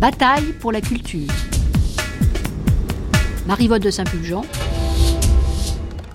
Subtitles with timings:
[0.00, 1.26] Bataille pour la culture.
[3.48, 4.44] Marie-Vote de Saint-Pulgent.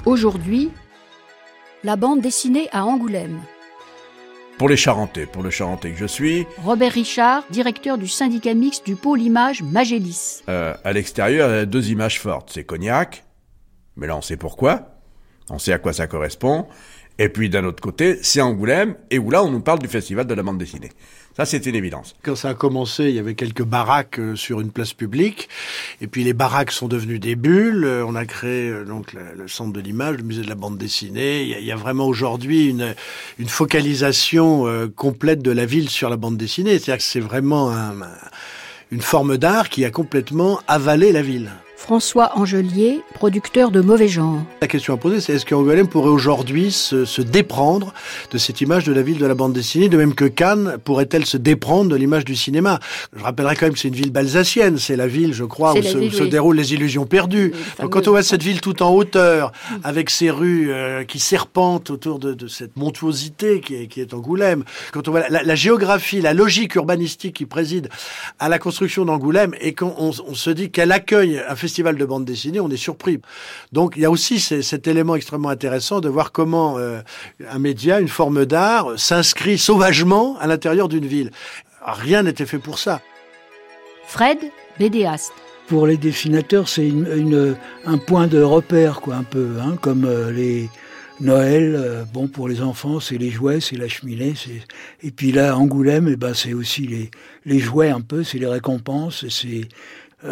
[0.05, 0.71] Aujourd'hui,
[1.83, 3.41] la bande dessinée à Angoulême.
[4.57, 6.47] Pour les Charentais, pour le Charentais que je suis.
[6.63, 10.43] Robert Richard, directeur du syndicat mixte du pôle image Magélis.
[10.47, 12.51] Euh, à l'extérieur, il y a deux images fortes.
[12.53, 13.25] C'est Cognac,
[13.97, 14.95] mais là on sait pourquoi,
[15.49, 16.67] on sait à quoi ça correspond.
[17.19, 20.25] Et puis d'un autre côté, c'est Angoulême, et où là on nous parle du festival
[20.25, 20.91] de la bande dessinée.
[21.35, 22.15] Ça, c'est une évidence.
[22.21, 25.49] Quand ça a commencé, il y avait quelques baraques euh, sur une place publique.
[25.99, 27.85] Et puis les baraques sont devenues des bulles.
[27.85, 30.77] Euh, on a créé euh, donc le, centre de l'image, le musée de la bande
[30.77, 31.41] dessinée.
[31.41, 32.93] Il y a, vraiment aujourd'hui une,
[33.39, 36.77] une focalisation complète de la ville sur la bande dessinée.
[36.77, 37.95] C'est-à-dire que c'est vraiment un,
[38.91, 41.49] une forme d'art qui a complètement avalé la ville.
[41.83, 44.41] François Angelier, producteur de mauvais genre.
[44.61, 47.93] La question à poser, c'est est-ce qu'Angoulême pourrait aujourd'hui se, se, déprendre
[48.31, 51.25] de cette image de la ville de la bande dessinée, de même que Cannes pourrait-elle
[51.25, 52.79] se déprendre de l'image du cinéma?
[53.13, 55.83] Je rappellerai quand même que c'est une ville balsacienne, c'est la ville, je crois, où
[55.83, 57.51] se, déroulent les illusions perdues.
[57.81, 59.51] Donc quand on voit cette ville tout en hauteur,
[59.83, 64.13] avec ses rues euh, qui serpentent autour de, de cette montuosité qui est, qui est,
[64.13, 67.89] Angoulême, quand on voit la, la, géographie, la logique urbanistique qui préside
[68.39, 71.97] à la construction d'Angoulême, et qu'on on, on se dit qu'elle accueille un festival festival
[71.97, 73.19] de bande dessinée, on est surpris.
[73.71, 76.99] Donc il y a aussi cet élément extrêmement intéressant de voir comment euh,
[77.49, 81.31] un média, une forme d'art, s'inscrit sauvagement à l'intérieur d'une ville.
[81.83, 83.01] Rien n'était fait pour ça.
[84.05, 84.37] Fred,
[84.77, 85.33] bédéaste.
[85.67, 90.31] Pour les dessinateurs, c'est une, un point de repère, quoi, un peu, hein, comme euh,
[90.31, 90.69] les
[91.19, 91.75] Noël.
[91.75, 94.33] Euh, bon, pour les enfants, c'est les jouets, c'est la cheminée.
[95.01, 97.11] Et puis là, Angoulême, eh ben, c'est aussi les,
[97.45, 99.63] les jouets un peu, c'est les récompenses, c'est euh,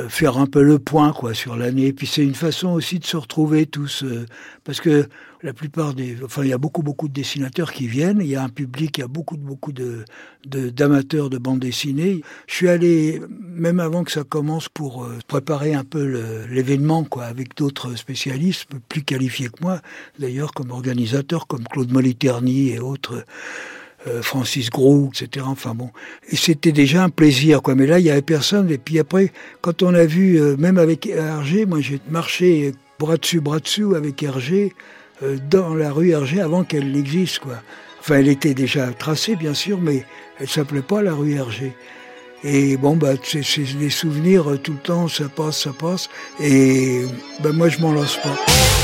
[0.08, 1.92] faire un peu le point quoi sur l'année.
[1.92, 4.26] Puis c'est une façon aussi de se retrouver tous, euh,
[4.64, 5.08] parce que
[5.44, 8.20] la plupart des, enfin il y a beaucoup beaucoup de dessinateurs qui viennent.
[8.22, 10.06] Il y a un public, il y a beaucoup beaucoup de
[10.46, 12.22] d'amateurs de, bande dessinée.
[12.48, 17.26] Je suis allé même avant que ça commence pour euh, préparer un peu l'événement quoi
[17.26, 19.82] avec d'autres spécialistes plus qualifiés que moi,
[20.20, 23.26] d'ailleurs comme organisateurs comme Claude Moliterni et autres.
[24.08, 25.46] Euh, Francis Gros, etc.
[25.48, 25.92] Enfin bon,
[26.32, 27.76] et c'était déjà un plaisir, quoi.
[27.76, 28.72] Mais là, il y avait personne.
[28.72, 29.32] Et puis après,
[29.62, 33.94] quand on a vu, euh, même avec Hergé, moi j'ai marché bras dessus, bras dessous
[33.94, 34.74] avec Hergé
[35.22, 37.62] euh, dans la rue Hergé avant qu'elle n'existe, quoi.
[38.00, 40.04] Enfin, elle était déjà tracée, bien sûr, mais
[40.40, 41.74] elle s'appelait pas la rue Hergé.
[42.44, 43.44] Et bon, bah, c'est
[43.78, 46.10] des souvenirs tout le temps, ça passe, ça passe.
[46.40, 47.04] Et
[47.44, 48.81] ben, moi, je m'en lasse pas.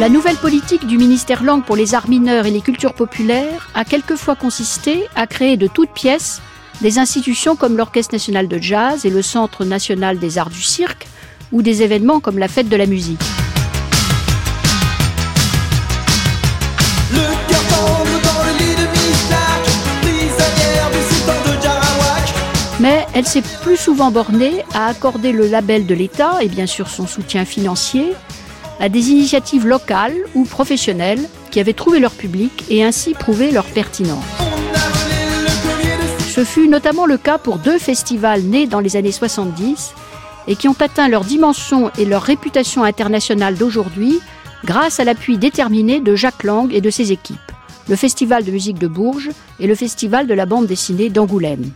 [0.00, 3.84] La nouvelle politique du ministère langue pour les arts mineurs et les cultures populaires a
[3.84, 6.40] quelquefois consisté à créer de toutes pièces
[6.80, 11.06] des institutions comme l'Orchestre national de jazz et le Centre national des arts du cirque,
[11.52, 13.20] ou des événements comme la fête de la musique.
[22.80, 26.88] Mais elle s'est plus souvent bornée à accorder le label de l'État et bien sûr
[26.88, 28.14] son soutien financier
[28.80, 33.66] à des initiatives locales ou professionnelles qui avaient trouvé leur public et ainsi prouvé leur
[33.66, 34.24] pertinence.
[36.34, 39.92] Ce fut notamment le cas pour deux festivals nés dans les années 70
[40.48, 44.20] et qui ont atteint leur dimension et leur réputation internationale d'aujourd'hui
[44.64, 47.38] grâce à l'appui déterminé de Jacques Lang et de ses équipes,
[47.88, 51.70] le Festival de musique de Bourges et le Festival de la bande dessinée d'Angoulême.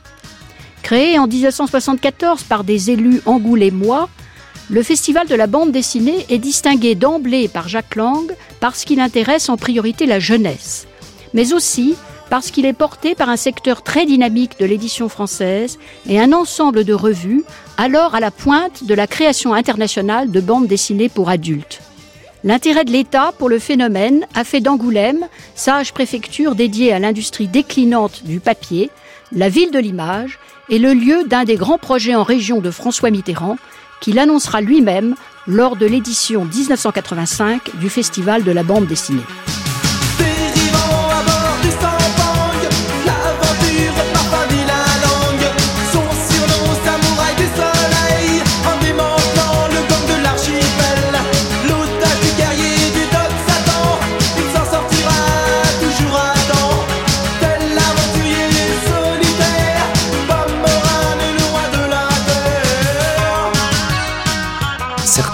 [0.83, 4.09] Créé en 1974 par des élus angoulémois,
[4.71, 9.49] le festival de la bande dessinée est distingué d'emblée par Jacques Lang parce qu'il intéresse
[9.49, 10.87] en priorité la jeunesse,
[11.35, 11.95] mais aussi
[12.31, 15.79] parce qu'il est porté par un secteur très dynamique de l'édition française
[16.09, 17.45] et un ensemble de revues
[17.77, 21.81] alors à la pointe de la création internationale de bandes dessinées pour adultes.
[22.43, 28.25] L'intérêt de l'État pour le phénomène a fait d'Angoulême, sage préfecture dédiée à l'industrie déclinante
[28.25, 28.91] du papier,
[29.33, 30.39] la ville de l'image
[30.71, 33.57] et le lieu d'un des grands projets en région de François Mitterrand,
[34.01, 35.15] qu'il annoncera lui-même
[35.47, 39.25] lors de l'édition 1985 du Festival de la bande dessinée.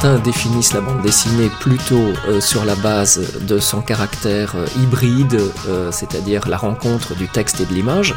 [0.01, 5.39] Certains définissent la bande dessinée plutôt euh, sur la base de son caractère euh, hybride,
[5.91, 8.15] c'est-à-dire la rencontre du texte et de l'image.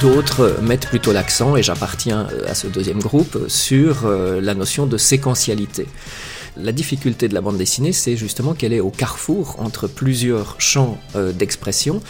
[0.00, 5.88] D'autres mettent plutôt l'accent, et j'appartiens à ce deuxième groupe, sur la notion de séquentialité.
[6.56, 10.98] La difficulté de la bande dessinée, c'est justement qu'elle est au carrefour entre plusieurs champs
[11.14, 12.00] d'expression,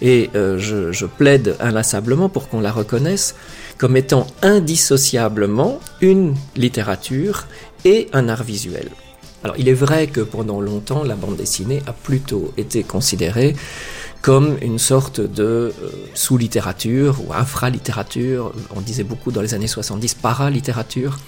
[0.00, 3.34] et je plaide inlassablement pour qu'on la reconnaisse
[3.80, 7.46] comme étant indissociablement une littérature
[7.84, 8.88] et un art visuel.
[9.42, 13.54] Alors il est vrai que pendant longtemps la bande dessinée a plutôt été considérée
[14.22, 15.72] comme une sorte de euh,
[16.12, 21.18] sous-littérature ou infra-littérature, on disait beaucoup dans les années 70 para-littérature.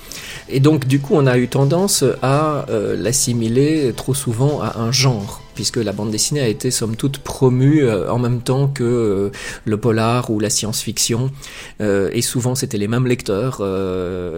[0.51, 4.93] Et donc du coup on a eu tendance à euh, l'assimiler trop souvent à un
[4.93, 8.85] genre puisque la bande dessinée a été somme toute promue euh, en même temps que
[8.85, 9.31] euh,
[9.65, 11.31] le polar ou la science-fiction,
[11.81, 13.63] euh, et souvent c'était les mêmes lecteurs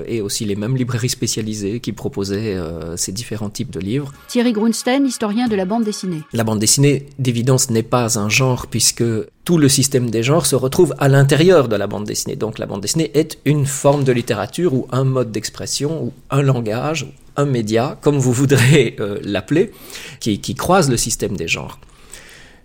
[0.07, 2.57] et aussi les mêmes librairies spécialisées qui proposaient
[2.97, 4.13] ces différents types de livres.
[4.29, 6.23] Thierry Grunstein, historien de la bande dessinée.
[6.33, 9.05] La bande dessinée, d'évidence, n'est pas un genre puisque
[9.45, 12.37] tout le système des genres se retrouve à l'intérieur de la bande dessinée.
[12.37, 16.43] Donc la bande dessinée est une forme de littérature ou un mode d'expression ou un
[16.43, 17.07] langage
[17.37, 19.73] un média, comme vous voudrez euh, l'appeler,
[20.21, 21.79] qui, qui croise le système des genres.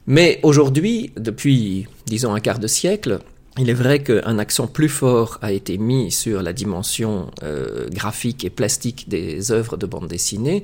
[0.08, 3.20] Mais aujourd'hui, depuis, disons, un quart de siècle,
[3.58, 8.46] il est vrai qu'un accent plus fort a été mis sur la dimension euh, graphique
[8.46, 10.64] et plastique des œuvres de bande dessinée,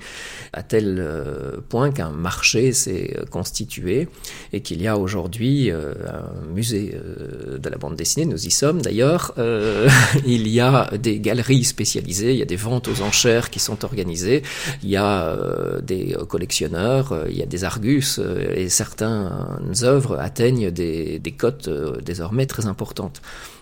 [0.54, 4.08] à tel euh, point qu'un marché s'est euh, constitué
[4.54, 6.96] et qu'il y a aujourd'hui un musée
[7.58, 9.34] de la bande dessinée, nous y sommes d'ailleurs,
[10.26, 13.84] il y a des galeries spécialisées, il y a des ventes aux enchères qui sont
[13.84, 14.44] organisées,
[14.84, 15.38] il y a
[15.82, 18.20] des collectionneurs, il y a des argus
[18.56, 19.30] et certaines
[19.82, 21.70] œuvres atteignent des, des cotes
[22.04, 22.75] désormais très importantes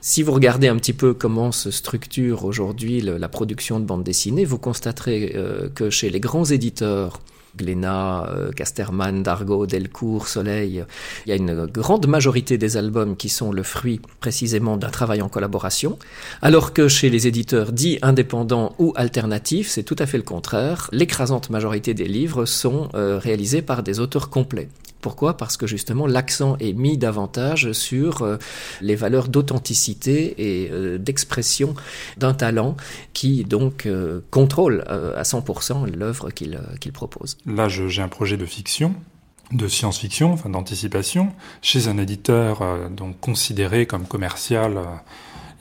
[0.01, 4.45] si vous regardez un petit peu comment se structure aujourd'hui la production de bande dessinée,
[4.45, 7.19] vous constaterez euh, que chez les grands éditeurs,
[7.56, 10.86] Glénat, euh, Casterman, Dargaud, Delcourt, Soleil.
[11.25, 15.21] Il y a une grande majorité des albums qui sont le fruit précisément d'un travail
[15.21, 15.98] en collaboration,
[16.42, 20.89] alors que chez les éditeurs dits indépendants ou alternatifs, c'est tout à fait le contraire.
[20.92, 24.69] L'écrasante majorité des livres sont euh, réalisés par des auteurs complets.
[25.03, 25.35] Pourquoi?
[25.35, 28.38] Parce que justement l'accent est mis davantage sur euh,
[28.79, 31.75] les valeurs d'authenticité et euh, d'expression
[32.15, 32.77] d'un talent
[33.11, 37.38] qui donc euh, contrôle à 100% l'œuvre qu'il propose.
[37.45, 38.95] Là, j'ai un projet de fiction
[39.51, 44.79] de science-fiction, enfin d'anticipation, chez un éditeur donc considéré comme commercial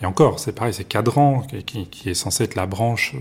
[0.03, 3.15] et encore, c'est pareil, c'est Cadran, qui, est censé être la branche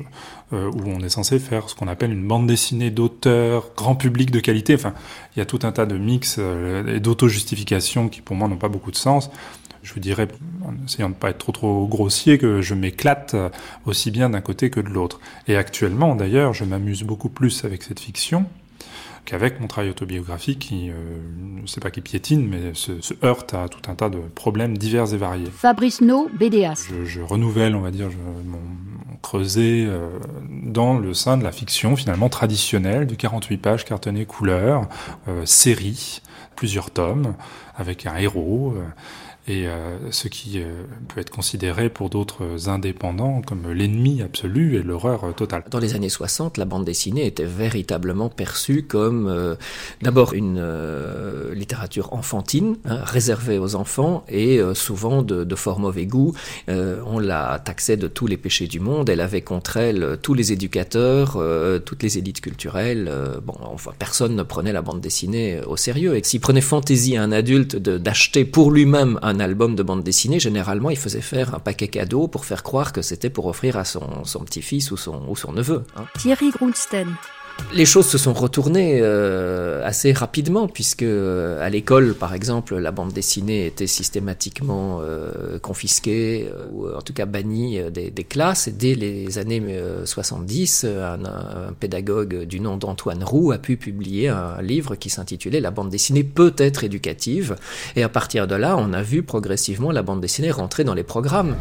[0.51, 4.31] euh, où on est censé faire ce qu'on appelle une bande dessinée d'auteur, grand public
[4.31, 4.73] de qualité.
[4.73, 4.93] Enfin,
[5.35, 8.57] il y a tout un tas de mix euh, et d'auto-justifications qui, pour moi, n'ont
[8.57, 9.29] pas beaucoup de sens.
[9.83, 10.27] Je vous dirais,
[10.65, 13.35] en essayant de ne pas être trop trop grossier, que je m'éclate
[13.85, 15.19] aussi bien d'un côté que de l'autre.
[15.47, 18.45] Et actuellement, d'ailleurs, je m'amuse beaucoup plus avec cette fiction
[19.25, 20.93] qu'avec mon travail autobiographique qui, euh,
[21.61, 22.91] ne sais pas qui piétine, mais se,
[23.23, 25.51] heurte à tout un tas de problèmes divers et variés.
[25.51, 26.87] Fabrice No, BDAS.
[27.05, 28.09] Je, renouvelle, on va dire,
[28.45, 28.59] mon,
[29.21, 30.09] creuset euh,
[30.49, 34.87] dans le sein de la fiction finalement traditionnelle, du 48 pages cartonné couleur,
[35.27, 36.21] euh, série,
[36.55, 37.35] plusieurs tomes,
[37.75, 38.75] avec un héros
[39.51, 44.83] et euh, ce qui euh, peut être considéré pour d'autres indépendants comme l'ennemi absolu et
[44.83, 45.63] l'horreur totale.
[45.69, 49.55] Dans les années 60, la bande dessinée était véritablement perçue comme euh,
[50.01, 50.61] d'abord une
[51.53, 56.33] littérature enfantine, hein, réservée aux enfants et souvent de, fort mauvais goût.
[56.67, 60.53] on la taxait de tous les péchés du monde, elle avait contre elle tous les
[60.53, 61.37] éducateurs,
[61.85, 63.11] toutes les élites culturelles.
[63.43, 66.15] bon, enfin, personne ne prenait la bande dessinée au sérieux.
[66.15, 70.39] Et s'il prenait fantaisie à un adulte d'acheter pour lui-même un album de bande dessinée,
[70.39, 73.83] généralement, il faisait faire un paquet cadeau pour faire croire que c'était pour offrir à
[73.83, 75.83] son, petit-fils ou son, ou son neveu.
[75.97, 76.05] Hein.
[76.17, 77.07] Thierry Grunstein.
[77.73, 82.91] Les choses se sont retournées euh, assez rapidement puisque euh, à l'école, par exemple, la
[82.91, 88.67] bande dessinée était systématiquement euh, confisquée ou en tout cas bannie des, classes.
[88.67, 89.63] Et dès les années
[90.05, 95.61] 70, un, un, pédagogue du nom d'Antoine Roux a pu publier un livre qui s'intitulait
[95.61, 97.55] La bande dessinée peut être éducative.
[97.95, 101.03] Et à partir de là, on a vu progressivement la bande dessinée rentrer dans les
[101.03, 101.55] programmes.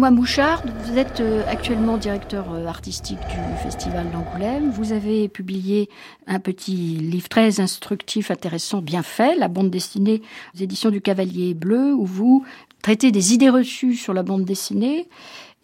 [0.00, 4.70] Benoît Mouchard, vous êtes euh, actuellement directeur euh, artistique du Festival d'Angoulême.
[4.70, 5.90] Vous avez publié
[6.26, 10.22] un petit livre très instructif, intéressant, bien fait, La bande dessinée
[10.54, 12.46] aux éditions du Cavalier Bleu, où vous
[12.80, 15.06] traitez des idées reçues sur la bande dessinée.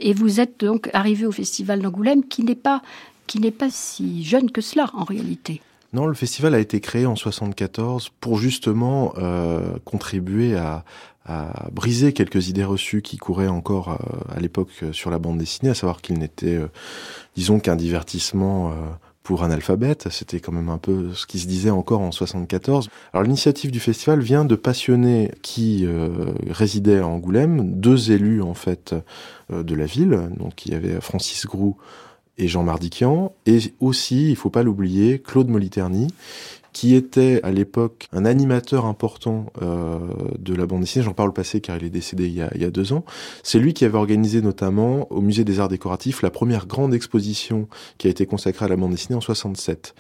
[0.00, 2.83] Et vous êtes donc arrivé au Festival d'Angoulême, qui n'est pas,
[3.26, 5.62] qui n'est pas si jeune que cela en réalité.
[5.95, 10.85] Non, le festival a été créé en 74 pour justement euh, contribuer à,
[11.26, 15.75] a brisé quelques idées reçues qui couraient encore à l'époque sur la bande dessinée, à
[15.75, 16.61] savoir qu'il n'était,
[17.35, 18.73] disons, qu'un divertissement
[19.26, 20.06] pour un alphabète.
[20.12, 22.88] C'était quand même un peu ce qui se disait encore en 74.
[23.12, 26.11] Alors l'initiative du festival vient de passionnés qui euh,
[26.49, 28.95] résidaient à Angoulême, deux élus en fait
[29.52, 30.30] euh, de la ville.
[30.38, 31.76] Donc il y avait Francis Groux
[32.38, 36.09] et Jean Mardiquian, et aussi, il faut pas l'oublier, Claude Moliterni,
[36.76, 39.99] qui était à l'époque un animateur important euh,
[40.38, 41.02] de la bande dessinée.
[41.02, 42.92] J'en parle au passé car il est décédé il y a, il y a deux
[42.92, 43.06] ans.
[43.42, 47.66] C'est lui qui avait organisé notamment au Musée des Arts Décoratifs la première grande exposition
[47.97, 49.95] qui a été consacrée à la bande dessinée en 67.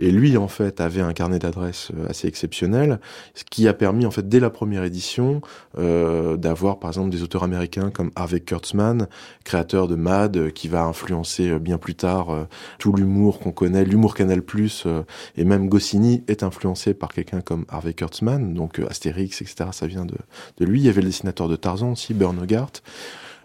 [0.00, 3.00] Et lui, en fait, avait un carnet d'adresses euh, assez exceptionnel,
[3.32, 5.40] ce qui a permis, en fait, dès la première édition,
[5.78, 9.06] euh, d'avoir, par exemple, des auteurs américains comme Harvey Kurtzman,
[9.44, 13.84] créateur de Mad, euh, qui va influencer euh, bien plus tard tout l'humour qu'on connaît,
[13.84, 14.42] l'humour Canal+,
[15.36, 19.70] et même Goscinny est influencé par quelqu'un comme Harvey Kurtzman, donc euh, Astérix, etc.
[19.72, 20.16] Ça vient de,
[20.58, 20.80] de, lui.
[20.80, 22.32] Il y avait le dessinateur de Tarzan aussi, euh,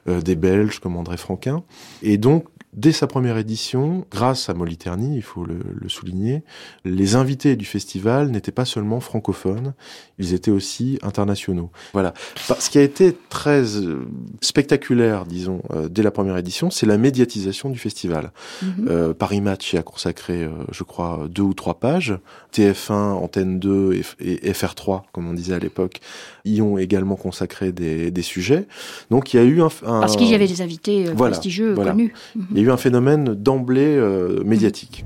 [0.05, 1.63] des Belges comme André Franquin.
[2.01, 2.45] Et donc,
[2.75, 6.41] Dès sa première édition, grâce à Moliterni, il faut le, le souligner,
[6.85, 9.73] les invités du festival n'étaient pas seulement francophones,
[10.17, 11.69] ils étaient aussi internationaux.
[11.93, 12.13] Voilà.
[12.35, 14.07] Ce qui a été très euh,
[14.41, 18.31] spectaculaire, disons, euh, dès la première édition, c'est la médiatisation du festival.
[18.61, 18.89] Mm -hmm.
[18.89, 22.17] euh, Paris Match y a consacré, euh, je crois, deux ou trois pages.
[22.53, 24.03] TF1, Antenne 2 et,
[24.47, 25.99] et FR3, comme on disait à l'époque,
[26.45, 28.67] y ont également consacré des, des, sujets.
[29.11, 29.69] Donc il y a eu un...
[29.93, 29.99] un...
[29.99, 31.91] Parce qu'il y avait des invités euh, voilà, prestigieux, voilà.
[31.91, 32.13] connus.
[32.51, 35.05] Il y a eu un phénomène d'emblée euh, médiatique.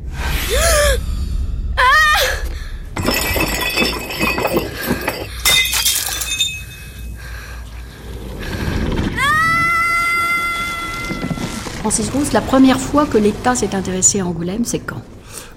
[11.79, 15.01] Francis Rousse, la première fois que l'État s'est intéressé à Angoulême, c'est quand?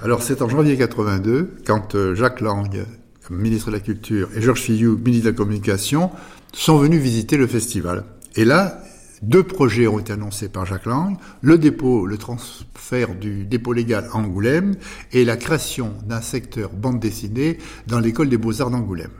[0.01, 2.87] Alors c'est en janvier 82, quand euh, Jacques Lang,
[3.31, 6.11] ministre de la Culture, et Georges Fillou, ministre de la Communication,
[6.53, 8.05] sont venus visiter le festival.
[8.37, 8.81] Et là,
[9.23, 14.09] deux projets ont été annoncés par Jacques Lang, le dépôt, le transfert du dépôt légal
[14.13, 14.77] à Angoulême
[15.13, 19.11] et la création d'un secteur bande dessinée dans l'école des beaux-arts d'Angoulême.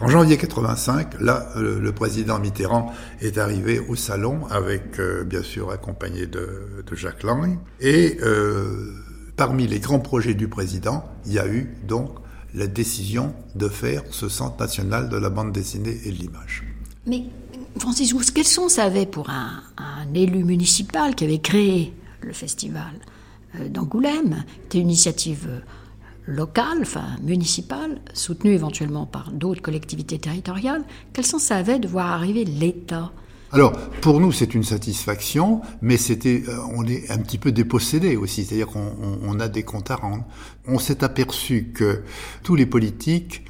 [0.00, 5.42] En janvier 85, là, euh, le président Mitterrand est arrivé au salon avec, euh, bien
[5.42, 6.48] sûr, accompagné de,
[6.92, 7.56] Jacques Lang.
[7.80, 8.92] Et euh,
[9.36, 12.10] parmi les grands projets du président, il y a eu donc
[12.54, 16.64] la décision de faire ce centre national de la bande dessinée et de l'image.
[17.78, 19.62] Francis Gousse, quel sens ça avait pour un,
[20.14, 22.92] élu municipal qui avait créé le festival
[23.54, 25.62] euh, d'Angoulême C'était une initiative
[26.26, 30.84] locale, enfin municipale, soutenue éventuellement par d'autres collectivités territoriales.
[31.12, 33.10] Quel sens ça avait de voir arriver l'État?
[33.52, 38.16] Alors, pour nous, c'est une satisfaction, mais c'était, euh, on est un petit peu dépossédé
[38.16, 40.24] aussi, c'est-à-dire qu'on on, on a des comptes à rendre.
[40.66, 42.02] On s'est aperçu que
[42.42, 43.44] tous les politiques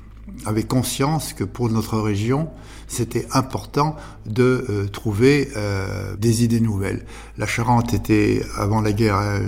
[0.47, 2.49] avaient conscience que pour notre région,
[2.87, 7.05] c'était important de euh, trouver euh, des idées nouvelles.
[7.39, 9.41] La Charente était, avant la guerre, un,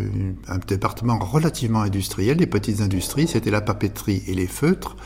[0.49, 4.97] un département relativement industriel, des petites industries, c'était la papeterie et les feutres.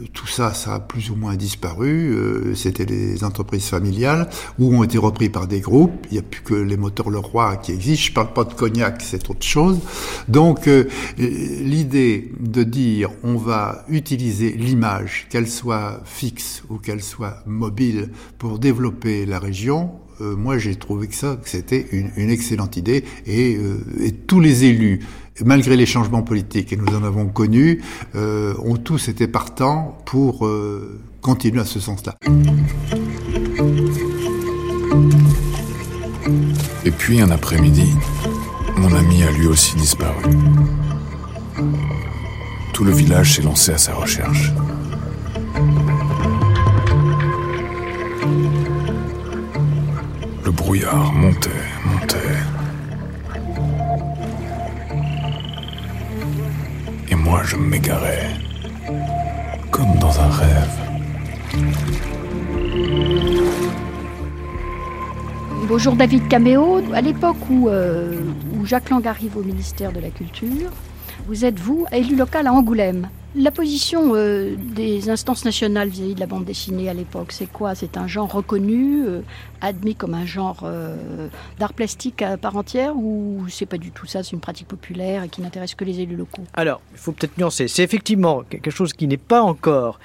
[0.00, 2.10] Euh, tout ça, ça a plus ou moins disparu.
[2.10, 4.28] Euh, c'était des entreprises familiales
[4.58, 6.06] ou ont été repris par des groupes.
[6.10, 8.06] Il n'y a plus que les moteurs Leroy qui existent.
[8.08, 9.80] Je parle pas de cognac, c'est autre chose.
[10.28, 10.84] Donc, euh,
[11.18, 18.58] l'idée de dire on va utiliser l'image, qu'elle soit fixe ou qu'elle soit mobile, pour
[18.58, 23.56] développer la région, moi j'ai trouvé que ça, que c'était une, une, excellente idée et,
[23.56, 25.00] euh, et, tous les élus,
[25.44, 27.82] malgré les changements politiques, et nous en avons connu,
[28.14, 30.48] euh, ont tous été partants pour
[31.20, 32.16] continuer à ce sens-là.
[36.84, 37.92] Et puis un après-midi,
[38.76, 40.24] mon ami a lui aussi disparu.
[42.72, 44.52] Tout le village s'est lancé à sa recherche.
[50.44, 51.50] Le brouillard montait,
[51.84, 52.09] montait.
[57.30, 58.26] Moi, je m'égarais,
[59.70, 60.76] comme dans un rêve.
[65.68, 66.82] Bonjour David Caméo.
[66.92, 68.20] À l'époque où, euh,
[68.52, 70.70] où Jacques Lang arrive au ministère de la Culture,
[71.28, 73.08] vous êtes, vous, élu local à Angoulême.
[73.36, 77.46] La position euh, des instances nationales vis-à-vis -vis de la bande dessinée à l'époque, c'est
[77.46, 77.76] quoi?
[77.76, 79.20] C'est un genre reconnu, euh,
[79.60, 81.28] admis comme un genre euh,
[81.60, 84.24] d'art plastique à part entière, ou c'est pas du tout ça?
[84.24, 86.42] C'est une pratique populaire et qui n'intéresse que les élus locaux?
[86.54, 87.68] Alors, il faut peut-être nuancer.
[87.68, 90.00] C'est effectivement quelque chose qui n'est pas encore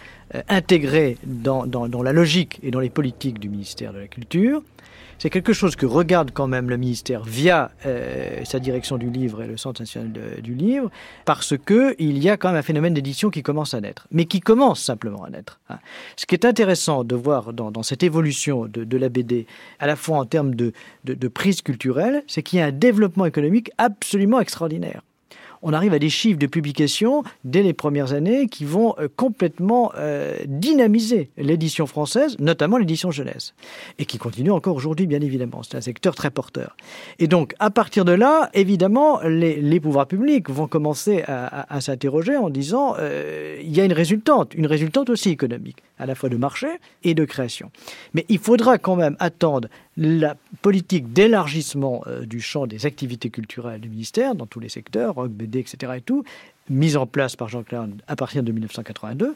[0.50, 1.66] intégré dans,
[2.04, 4.62] la logique et dans les politiques du ministère de la Culture
[5.18, 9.42] c'est quelque chose que regarde quand même le ministère via euh, sa direction du livre
[9.42, 10.92] et le Centre national du livre,
[11.26, 14.26] parce que il y a quand même un phénomène d'édition qui commence à naître, mais
[14.26, 15.60] qui commence simplement à naître.
[15.70, 15.80] Hein.
[16.18, 19.48] Ce qui est intéressant de voir dans, cette évolution de, la BD,
[19.80, 20.74] à la fois en termes de,
[21.06, 25.02] de prise culturelle, c'est qu'il y a un développement économique absolument extraordinaire
[25.66, 29.92] on arrive à des chiffres de publication dès les premières années qui vont euh, complètement
[29.98, 33.56] euh, dynamiser l'édition française, notamment l'édition jeunesse,
[33.98, 35.64] et qui continue encore aujourd'hui, bien évidemment.
[35.64, 36.78] C'est un secteur très porteur.
[37.18, 42.50] Et donc, à partir de là, évidemment, les, pouvoirs publics vont commencer à, s'interroger en
[42.52, 46.38] disant euh, il y a une résultante, une résultante aussi économique, à la fois de
[46.38, 46.68] marché
[47.04, 47.72] et de création.
[48.14, 53.82] Mais il faudra quand même attendre la politique d'élargissement euh, du champ des activités culturelles
[53.82, 55.94] du ministère dans tous les secteurs, rock, BD, etc.
[55.98, 56.24] et tout,
[56.70, 59.36] mise en place par Jean-Claude à partir de 1982,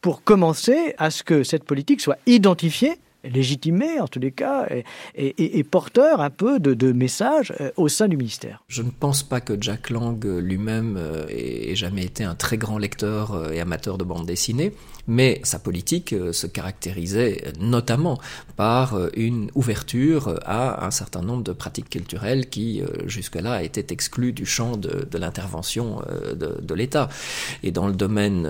[0.00, 4.68] pour commencer à ce que cette politique soit identifiée légitimé en tous les cas
[5.16, 8.62] et, porteur un peu de, messages euh, au sein du ministère.
[8.68, 10.98] Je ne pense pas que Jack Lang euh, lui-même
[11.28, 14.72] ait jamais été un très grand lecteur et amateur de bande dessinée,
[15.08, 18.20] mais sa politique se caractérisait notamment
[18.56, 24.46] par une ouverture à un certain nombre de pratiques culturelles qui jusque-là étaient exclues du
[24.46, 26.02] champ de, l'intervention
[26.34, 27.08] de, de l'État.
[27.62, 28.48] Et dans le domaine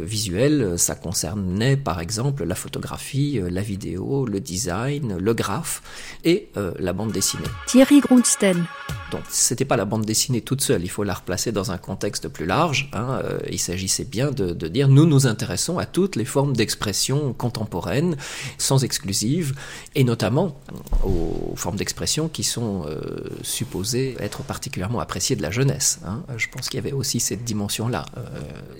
[0.00, 5.82] visuel, ça concernait par exemple la photographie, la vidéo, le design, le graphe
[6.24, 7.44] et euh, la bande dessinée.
[7.66, 8.64] Thierry Grundsten.
[9.10, 12.28] Donc c'était pas la bande dessinée toute seule, il faut la replacer dans un contexte
[12.28, 12.88] plus large.
[12.92, 13.20] Hein.
[13.24, 18.16] Euh, il s'agissait bien de, dire nous nous intéressons à toutes les formes d'expression contemporaines,
[18.58, 19.54] sans exclusive,
[19.94, 20.56] et notamment
[21.04, 23.00] aux formes d'expression qui sont euh,
[23.42, 26.00] supposées être particulièrement appréciées de la jeunesse.
[26.06, 26.22] Hein.
[26.36, 28.06] Je pense qu'il y avait aussi cette dimension-là.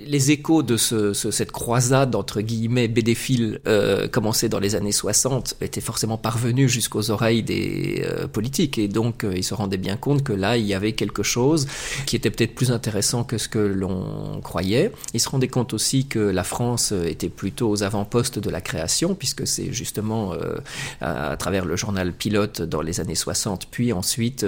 [0.07, 3.61] les échos de cette croisade entre guillemets bédéphile
[4.13, 9.25] commencée dans les années 60 était forcément parvenu jusqu'aux oreilles des euh, politiques et donc
[9.25, 11.67] euh, ils se rendaient bien compte que là il y avait quelque chose
[12.07, 14.93] qui était peut-être plus intéressant que ce que l'on croyait.
[15.15, 19.15] Ils se rendaient compte aussi que la France était plutôt aux avant-postes de la création
[19.15, 20.57] puisque c'est justement euh,
[21.01, 24.47] à, travers le journal Pilote dans les années 60 puis ensuite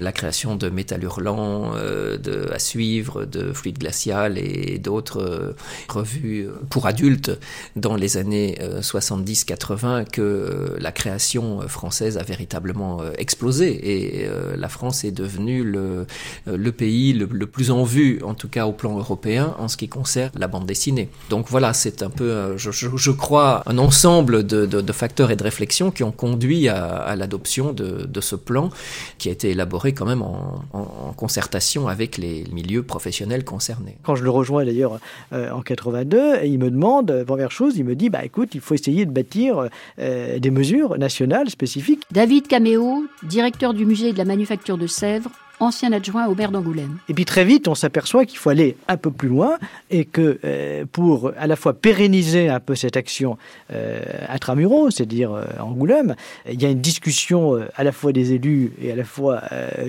[0.00, 5.54] la création de Métal Hurlant, de à suivre, de Fluide Glacial et d'autres
[5.88, 7.32] revues pour adultes
[7.76, 14.28] dans les années 70-80 que euh, la création euh, française a véritablement euh, explosé et
[14.56, 16.06] la France est devenue le,
[16.46, 19.88] le pays le, plus en vue, en tout cas au plan européen, en ce qui
[19.88, 21.08] concerne la bande dessinée.
[21.30, 25.42] Donc voilà, c'est un peu, je, je, crois, un ensemble de, de, facteurs et de
[25.42, 28.70] réflexions qui ont conduit à, l'adoption de, de, ce plan
[29.18, 33.96] qui a été élaboré quand même en, en, concertation avec les milieux professionnels concernés.
[34.02, 34.98] Quand je le rejoins d'ailleurs
[35.32, 39.06] en 82, il me demande, première chose, il me dit, bah écoute, il faut essayer
[39.06, 42.02] de bâtir euh, des mesures nationales spécifiques.
[42.10, 45.30] David Caméo, directeur du musée de la manufacture de Sèvres,
[45.64, 46.98] ancien adjoint au maire d'Angoulême.
[47.08, 49.58] Et puis très vite, on s'aperçoit qu'il faut aller un peu plus loin
[49.90, 53.36] et que euh, pour à la fois pérenniser un peu cette action
[53.72, 56.14] euh, intramuros, c'est-à-dire euh, Angoulême,
[56.50, 59.42] il y a une discussion euh, à la fois des élus et à la fois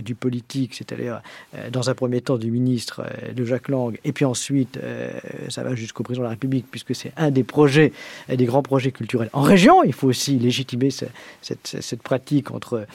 [0.04, 1.22] du politique, c'est-à-dire
[1.72, 4.80] dans un premier temps du ministre de Jacques Lang, et puis ensuite
[5.50, 7.92] ça va jusqu'au président de la République, puisque c'est un des projets,
[8.30, 9.84] des grands projets culturels en région.
[9.84, 11.12] Il faut aussi légitimer cette,
[11.42, 12.86] cette, cette pratique entre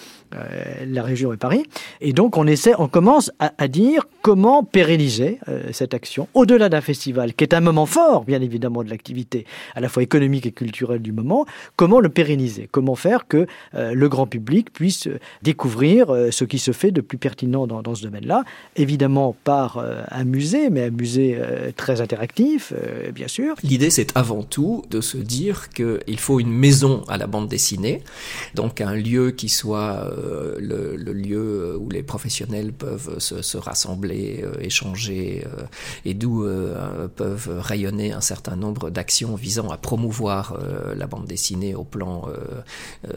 [0.87, 1.65] la région et Paris.
[2.01, 6.81] Et donc on essaie on commence à, dire comment pérenniser euh, cette action au-delà d'un
[6.81, 10.53] festival, qui est un moment fort, bien évidemment, de l'activité, à la fois économique et
[10.53, 11.47] culturelle du moment.
[11.77, 12.69] Comment le pérenniser?
[12.71, 17.01] Comment faire que euh, le grand public puisse euh, découvrir ce qui se fait de
[17.01, 18.45] plus pertinent dans, ce domaine-là?
[18.77, 21.39] Évidemment par un musée, mais un musée
[21.77, 22.73] très interactif,
[23.15, 23.55] bien sûr.
[23.63, 28.03] L'idée, c'est avant tout de se dire qu'il faut une maison à la bande dessinée,
[28.55, 30.11] donc un lieu qui soit
[30.59, 35.63] le lieu où les professionnels peuvent se, rassembler, euh, échanger, euh,
[36.05, 40.59] et d'où euh, peuvent rayonner un certain nombre d'actions visant à promouvoir
[40.97, 42.29] la bande dessinée au plan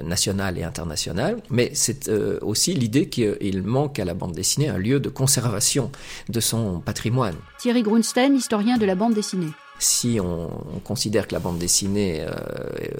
[0.04, 1.42] national et international.
[1.50, 2.10] Mais c'est
[2.42, 5.92] aussi l'idée qu'il manque à la bande dessinée un lieu de conservation
[6.30, 7.36] de son patrimoine.
[7.60, 10.50] Thierry Grunstein, historien de la bande dessinée si on,
[10.84, 12.32] considère que la bande dessinée euh,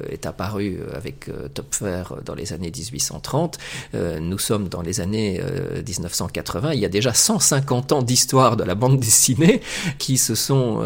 [0.10, 3.58] est apparue avec euh, Topfer dans les années 1830,
[3.96, 5.42] euh, nous sommes dans les années
[5.86, 6.74] 1980.
[6.74, 9.62] Il y a déjà 150 ans d'histoire de la bande dessinée
[9.98, 10.84] qui se sont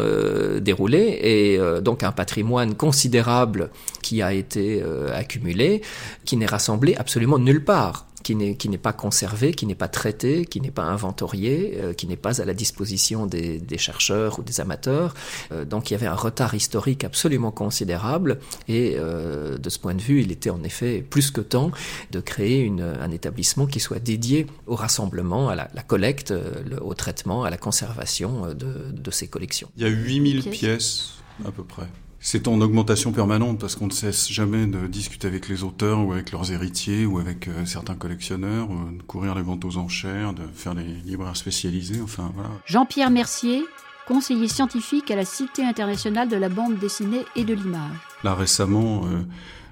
[0.60, 3.70] déroulés et donc un patrimoine considérable
[4.02, 4.82] qui a été
[5.14, 5.82] accumulé,
[6.24, 9.88] qui n'est rassemblé absolument nulle part qui n'est qui n'est pas conservé, qui n'est pas
[9.88, 14.38] traité, qui n'est pas inventorié, euh, qui n'est pas à la disposition des, des chercheurs
[14.38, 15.14] ou des amateurs.
[15.52, 19.94] Euh, donc il y avait un retard historique absolument considérable et euh, de ce point
[19.94, 21.70] de vue, il était en effet plus que temps
[22.10, 26.82] de créer une, un établissement qui soit dédié au rassemblement, à la, la collecte, le,
[26.82, 29.68] au traitement, à la conservation de, de ces collections.
[29.76, 31.14] Il y a 8000 pièces
[31.46, 31.86] à peu près.
[32.20, 36.12] C'est en augmentation permanente parce qu'on ne cesse jamais de discuter avec les auteurs ou
[36.12, 40.34] avec leurs héritiers ou avec euh, certains collectionneurs, euh, de courir les ventes aux enchères,
[40.34, 42.50] de faire les libraires spécialisés, enfin voilà.
[42.66, 43.62] Jean-Pierre Mercier,
[44.08, 47.96] conseiller scientifique à la Cité internationale de la bande dessinée et de l'image.
[48.24, 49.22] Là récemment, euh,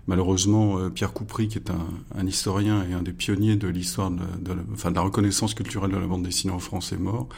[0.07, 4.23] malheureusement, Pierre Coupry, qui est un, un, historien et un des pionniers de l'histoire de,
[4.39, 7.29] de, enfin, de la reconnaissance culturelle de la bande dessinée en France, est mort.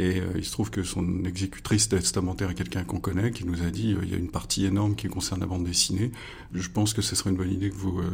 [0.00, 3.62] Et euh, il se trouve que son exécutrice testamentaire est quelqu'un qu'on connaît, qui nous
[3.62, 6.10] a dit euh, il y a une partie énorme qui concerne la bande dessinée.
[6.54, 8.10] Je pense que ce serait une bonne idée que vous euh,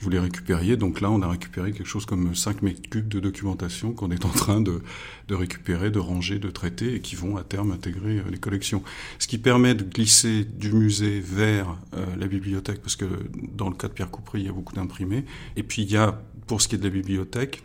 [0.00, 0.78] vous les récupériez.
[0.78, 4.24] Donc là, on a récupéré quelque chose comme 5 mètres cubes de documentation qu'on est
[4.24, 4.82] en train de,
[5.28, 8.82] de récupérer, de ranger, de traiter et qui vont à terme intégrer les collections.
[9.18, 13.04] Ce qui permet de glisser du musée vers euh, la bibliothèque, parce que
[13.54, 15.26] dans le cas de Pierre Coupry, il y a beaucoup d'imprimés.
[15.56, 17.62] Et puis il y a, pour ce qui est de la bibliothèque,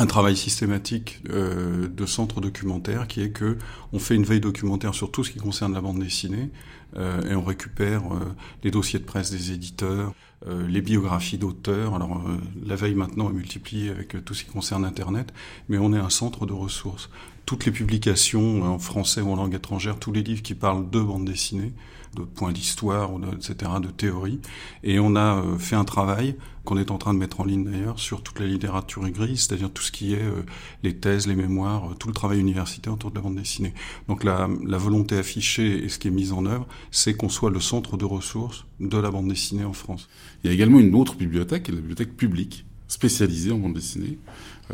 [0.00, 3.58] un travail systématique euh, de centre documentaire qui est que
[3.92, 6.48] on fait une veille documentaire sur tout ce qui concerne la bande dessinée
[6.96, 8.34] euh, et on récupère euh,
[8.64, 10.14] les dossiers de presse des éditeurs,
[10.46, 11.94] euh, les biographies d'auteurs.
[11.94, 15.34] Alors euh, la veille maintenant est multipliée avec euh, tout ce qui concerne Internet,
[15.68, 17.10] mais on est un centre de ressources.
[17.44, 21.00] Toutes les publications en français ou en langue étrangère, tous les livres qui parlent de
[21.00, 21.74] bande dessinée,
[22.14, 24.40] de points d'histoire, etc., de théorie.
[24.82, 27.64] Et on a euh, fait un travail qu'on est en train de mettre en ligne
[27.64, 30.42] d'ailleurs sur toute la littérature grise, c'est-à-dire tout ce qui est euh,
[30.82, 33.74] les thèses, les mémoires, euh, tout le travail universitaire autour de la bande dessinée.
[34.08, 37.50] Donc la, la volonté affichée et ce qui est mis en œuvre, c'est qu'on soit
[37.50, 40.08] le centre de ressources de la bande dessinée en France.
[40.42, 44.18] Il y a également une autre bibliothèque, la bibliothèque publique, spécialisée en bande dessinée,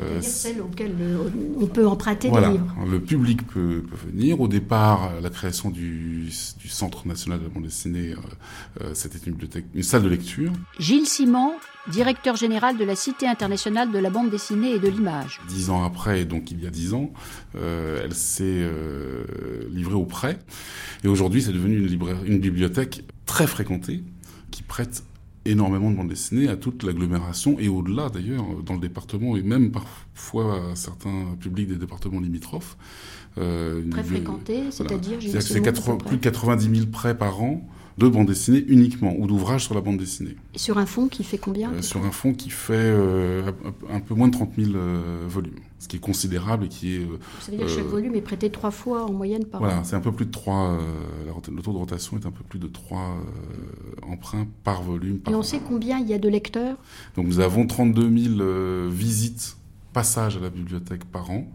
[0.00, 1.18] euh, celle auquel le,
[1.61, 2.74] on peut emprunter voilà, des livres.
[2.88, 4.40] Le public peut, peut, venir.
[4.40, 9.18] Au départ, la création du, du, Centre national de la bande dessinée, euh, euh, c'était
[9.18, 10.52] une bibliothèque, une salle de lecture.
[10.78, 11.52] Gilles Simon,
[11.90, 15.40] directeur général de la Cité internationale de la bande dessinée et de l'image.
[15.48, 17.12] Dix ans après, donc il y a dix ans,
[17.54, 18.68] elle s'est
[19.70, 20.38] livrée au prêt.
[21.04, 24.02] Et aujourd'hui, c'est devenu une, une bibliothèque très fréquentée
[24.50, 25.02] qui prête
[25.46, 29.70] énormément de bandes dessinées à toute l'agglomération et au-delà d'ailleurs dans le département et même
[29.70, 32.76] parfois à certains publics des départements limitrophes.
[33.38, 37.66] Euh, Très fréquenté, c'est-à-dire plus de 90 000 prêts par an
[37.98, 40.37] de bande dessinée uniquement, ou d'ouvrages sur la bande dessinée.
[40.54, 43.52] Et sur un fonds qui fait combien euh, Sur un fonds qui fait euh,
[43.90, 47.09] un peu moins de 30 000 euh, volumes, ce qui est considérable et qui est...
[47.40, 49.76] Ça veut dire que chaque volume est prêté trois fois en moyenne par voilà, an
[49.78, 50.78] Voilà, c'est un peu plus de trois...
[51.26, 53.16] le taux de rotation est un peu plus de trois
[54.02, 55.18] emprunts par volume.
[55.20, 55.42] Par et on an.
[55.42, 56.76] sait combien il y a de lecteurs?
[57.16, 59.56] Donc nous avons 32 000 visites,
[59.94, 61.50] passages à la bibliothèque par an,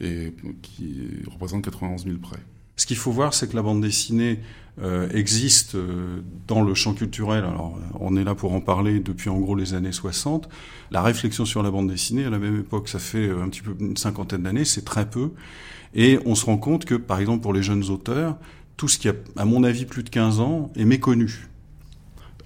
[0.00, 2.40] et qui représente 91 000 prêts.
[2.82, 4.40] Ce qu'il faut voir, c'est que la bande dessinée
[4.82, 7.44] euh, existe euh, dans le champ culturel.
[7.44, 10.48] Alors, on est là pour en parler depuis en gros les années 60.
[10.90, 13.76] La réflexion sur la bande dessinée, à la même époque, ça fait un petit peu
[13.78, 15.30] une cinquantaine d'années, c'est très peu.
[15.94, 18.36] Et on se rend compte que, par exemple, pour les jeunes auteurs,
[18.76, 21.46] tout ce qui a, à mon avis, plus de 15 ans est méconnu.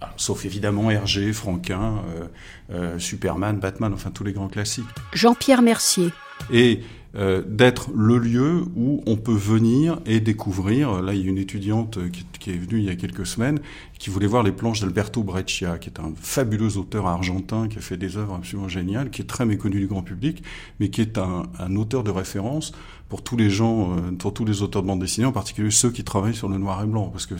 [0.02, 2.26] Alors, sauf évidemment Hergé, Franquin, euh,
[2.72, 4.84] euh, Superman, Batman, enfin tous les grands classiques.
[5.14, 6.10] Jean-Pierre Mercier.
[6.52, 6.82] Et
[7.16, 11.00] euh, d'être le lieu où on peut venir et découvrir.
[11.02, 11.98] Là, il y a une étudiante
[12.38, 13.58] qui, est venue il y a quelques semaines
[13.98, 17.80] qui voulait voir les planches d'Alberto Breccia, qui est un fabuleux auteur argentin qui a
[17.80, 20.42] fait des œuvres absolument géniales, qui est très méconnu du grand public,
[20.78, 22.72] mais qui est un auteur de référence
[23.08, 25.90] pour tous les gens, euh, pour tous les auteurs de bande dessinée, en particulier ceux
[25.90, 27.36] qui travaillent sur le noir et blanc, parce que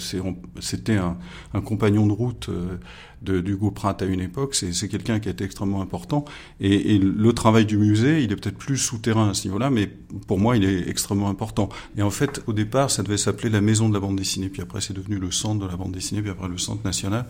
[0.60, 1.16] c'était un,
[1.54, 2.76] un, compagnon de route euh,
[3.22, 4.54] de, d'Hugo Pratt à une époque.
[4.54, 6.24] C'est quelqu'un qui a été extrêmement important.
[6.60, 9.90] Et, et le travail du musée, il est peut-être plus souterrain à ce niveau-là, mais
[10.28, 11.68] pour moi, il est extrêmement important.
[11.96, 14.62] Et en fait, au départ, ça devait s'appeler la Maison de la bande dessinée, puis
[14.62, 17.26] après, c'est devenu le Centre de la bande dessinée, puis après le Centre national.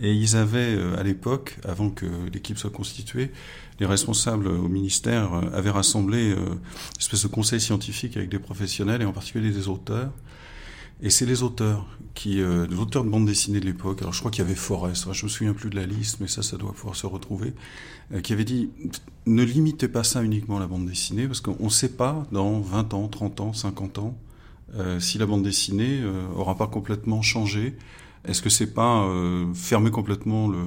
[0.00, 3.32] Et ils avaient, à l'époque, avant que l'équipe soit constituée,
[3.80, 6.58] les responsables au ministère avaient rassemblé une
[6.98, 10.10] espèce de conseil scientifique avec des professionnels, et en particulier des auteurs.
[11.00, 14.18] Et c'est les auteurs, qui, euh, les auteurs de bande dessinée de l'époque, alors je
[14.18, 16.56] crois qu'il y avait Forest, je me souviens plus de la liste, mais ça, ça
[16.56, 17.54] doit pouvoir se retrouver,
[18.12, 18.70] euh, qui avait dit,
[19.26, 22.60] ne limitez pas ça uniquement à la bande dessinée, parce qu'on ne sait pas, dans
[22.60, 24.18] 20 ans, 30 ans, 50 ans,
[24.74, 27.76] euh, si la bande dessinée euh, aura pas complètement changé.
[28.26, 30.58] Est-ce que c'est pas euh, fermer complètement le,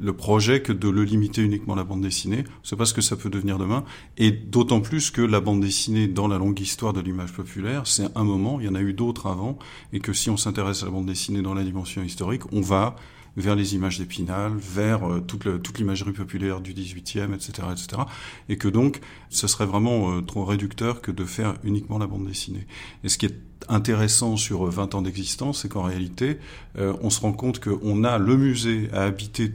[0.00, 2.44] le projet que de le limiter uniquement à la bande dessinée.
[2.62, 3.84] C'est pas ce que ça peut devenir demain.
[4.16, 8.08] Et d'autant plus que la bande dessinée, dans la longue histoire de l'image populaire, c'est
[8.16, 9.58] un moment, il y en a eu d'autres avant,
[9.92, 12.96] et que si on s'intéresse à la bande dessinée dans la dimension historique, on va
[13.36, 18.02] vers les images d'Épinal, vers euh, toute, toute l'imagerie populaire du 18e, etc., etc.
[18.48, 22.26] Et que donc, ce serait vraiment euh, trop réducteur que de faire uniquement la bande
[22.26, 22.66] dessinée.
[23.04, 23.36] Et ce qui est
[23.68, 26.38] intéressant sur 20 ans d'existence, c'est qu'en réalité,
[26.76, 29.52] euh, on se rend compte qu'on a le musée à habiter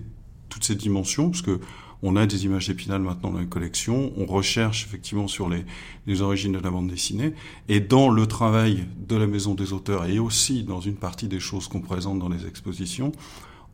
[0.56, 1.60] toutes ces dimensions, parce que
[2.02, 5.66] on a des images d'Épinal maintenant dans les collections, on recherche effectivement sur les,
[6.08, 7.34] les, origines de la bande dessinée,
[7.68, 11.42] et dans le travail de la maison des auteurs et aussi dans une partie des
[11.42, 13.12] choses qu'on présente dans les expositions,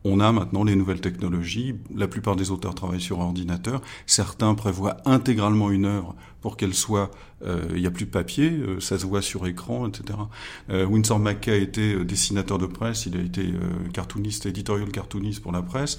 [0.04, 1.74] on a maintenant les nouvelles technologies.
[1.94, 3.80] La plupart des auteurs travaillent sur ordinateur.
[4.06, 7.10] Certains prévoient intégralement une œuvre pour qu'elle soit.
[7.44, 10.18] Euh, il n'y a plus de papier, euh, ça se voit sur écran, etc.
[10.70, 13.06] Euh, Winsor McKay a été dessinateur de presse.
[13.06, 13.52] Il a été
[13.92, 15.98] cartooniste, editorial cartooniste pour la presse.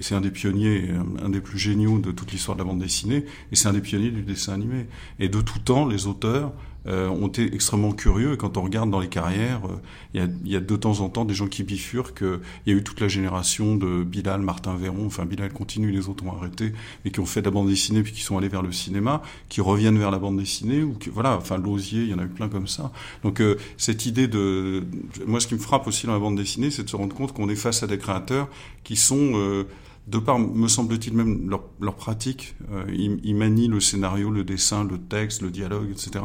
[0.00, 0.90] C'est un des pionniers,
[1.22, 3.82] un des plus géniaux de toute l'histoire de la bande dessinée, et c'est un des
[3.82, 4.86] pionniers du dessin animé.
[5.18, 6.52] Et de tout temps, les auteurs
[6.86, 8.34] euh, ont été extrêmement curieux.
[8.34, 9.76] Et quand on regarde dans les carrières, euh,
[10.14, 12.24] il y, a, y, a, de temps en temps des gens qui bifurquent.
[12.66, 16.08] Il y a eu toute la génération de Bilal, Martin Véron, enfin Bilal continue, les
[16.08, 16.72] autres ont arrêté,
[17.04, 19.22] et qui ont fait de la bande dessinée puis qui sont allés vers le cinéma,
[19.48, 22.24] qui reviennent vers la bande dessinée, ou qui, voilà, enfin l'osier, il y en a
[22.24, 22.92] eu plein comme ça.
[23.22, 24.84] Donc euh, cette idée de...
[25.26, 27.32] Moi ce qui me frappe aussi dans la bande dessinée, c'est de se rendre compte
[27.32, 28.48] qu'on est face à des créateurs
[28.84, 29.32] qui sont...
[29.34, 29.64] Euh,
[30.08, 34.42] de par, me semble-t-il, même leur, leur pratique, euh, ils, ils, manient le scénario, le
[34.42, 36.24] dessin, le texte, le dialogue, etc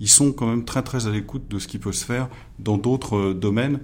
[0.00, 2.78] ils sont quand même très très à l'écoute de ce qui peut se faire dans
[2.78, 3.80] d'autres euh, domaines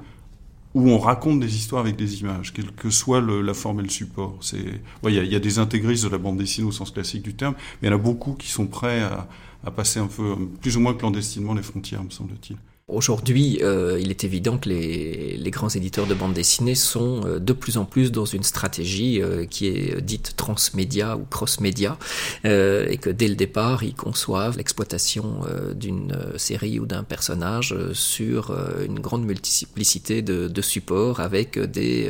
[0.75, 3.89] où on raconte des histoires avec des images, quelle que soit la forme et le
[3.89, 4.39] support.
[4.53, 7.35] Il ouais, y, y, a, des intégristes de la bande dessinée au sens classique du
[7.35, 9.27] terme, mais il y en a beaucoup qui sont prêts à,
[9.65, 12.59] à passer un peu, plus ou moins clandestinement, les frontières, me semble-t-il.
[12.89, 17.41] Aujourd'hui, euh, il est évident que les, les, grands éditeurs de bande dessinée sont euh,
[17.41, 21.99] de plus en plus dans une stratégie euh, qui est dite transmédia ou cross-média,
[22.45, 27.75] euh, et que dès le départ, ils conçoivent l'exploitation euh, d'une série ou d'un personnage
[27.93, 32.09] sur une grande multiplicité de, de supports avec des...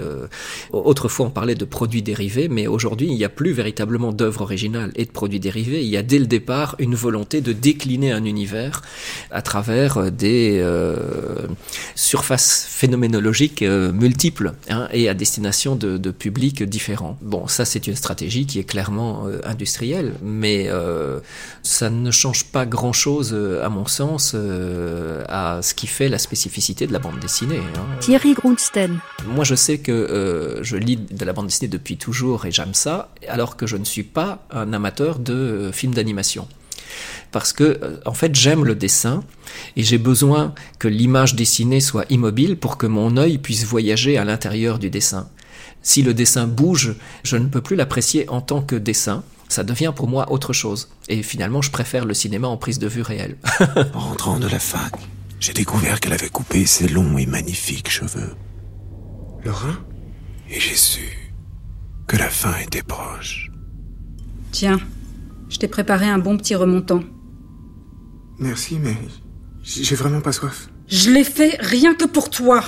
[0.73, 4.93] autrefois, on parlait de produits dérivés, mais aujourd'hui, il n'y a plus véritablement d'œuvres originales
[4.95, 5.83] et de produits dérivés.
[5.83, 8.83] Il y a dès le départ une volonté de décliner un univers
[9.31, 10.66] à travers des euh,
[11.95, 17.19] surfaces phénoménologiques euh, multiples hein, et à destination de, de, publics différents.
[17.23, 21.21] Bon, ça c'est une stratégie qui est clairement euh, industrielle, mais euh,
[21.63, 26.87] ça ne change pas grand-chose, à mon sens, euh, à ce qui fait la spécificité
[26.87, 27.61] de la bande dessinée.
[27.77, 27.87] Hein.
[28.01, 28.99] Thierry Grundsten.
[29.27, 32.75] Moi je sais que euh, je lis de la bande dessinée depuis toujours et j'aime
[32.75, 36.47] ça, alors que je ne suis pas un amateur de films d'animation
[37.37, 39.23] parce que en fait j'aime le dessin
[39.77, 44.25] et j'ai besoin que l'image dessinée soit immobile pour que mon œil puisse voyager à
[44.25, 45.29] l'intérieur du dessin.
[45.83, 46.95] Si le dessin bouge,
[47.25, 49.23] je ne peux plus l'apprécier en tant que dessin.
[49.51, 50.89] Ça devient pour moi autre chose.
[51.11, 53.37] Et finalement, je préfère le cinéma en prise de vue réelle.
[53.93, 54.95] en rentrant de la fac,
[55.39, 58.35] j'ai découvert qu'elle avait coupé ses longs et magnifiques cheveux.
[59.45, 59.75] Laura
[60.49, 61.35] Et j'ai su
[62.07, 63.51] que la fin était proche.
[64.53, 64.81] Tiens,
[65.51, 67.03] je t'ai préparé un bon petit remontant.
[68.39, 68.97] Merci, mais
[69.63, 70.69] j'ai vraiment pas soif.
[70.89, 72.63] Je l'ai fait rien que pour toi.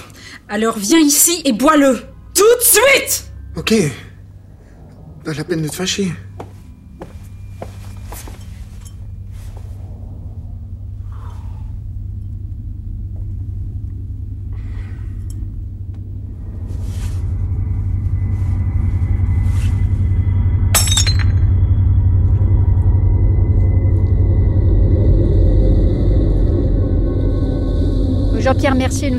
[0.48, 2.00] Alors viens ici et bois-le.
[2.34, 3.74] Tout de suite Ok.
[5.24, 6.12] Pas la peine de te fâcher.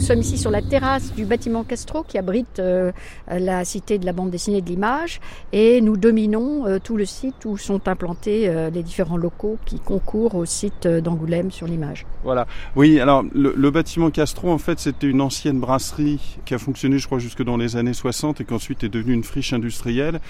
[0.10, 2.92] Sommes ici sur la terrasse du bâtiment Castro qui abrite euh,
[3.28, 5.22] la cité de la bande dessinée de l'image
[5.54, 9.80] et nous dominons euh, tout le site où sont implantés euh, les différents locaux qui
[9.80, 12.08] concourent au site d'Angoulême sur l'image.
[12.24, 12.48] Voilà.
[12.76, 17.06] Oui, alors le, bâtiment Castro en fait c'était une ancienne brasserie qui a fonctionné je
[17.06, 20.22] crois jusque dans les années 60 et qui ensuite est devenue une friche industrielle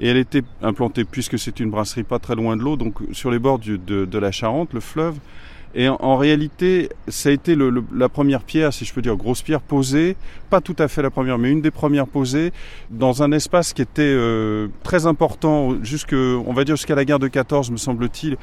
[0.00, 3.30] et elle était implantée puisque c'est une brasserie pas très loin de l'eau donc sur
[3.30, 5.16] les bords de la Charente, le fleuve.
[5.74, 9.16] Et en, réalité, ça a été le, le, la première pierre, si je peux dire,
[9.16, 10.16] grosse pierre posée,
[10.50, 12.52] pas tout à fait la première, mais une des premières posées,
[12.90, 17.18] dans un espace qui était euh, très important, jusque, on va dire jusqu'à la guerre
[17.18, 18.36] de 14, me semble-t-il,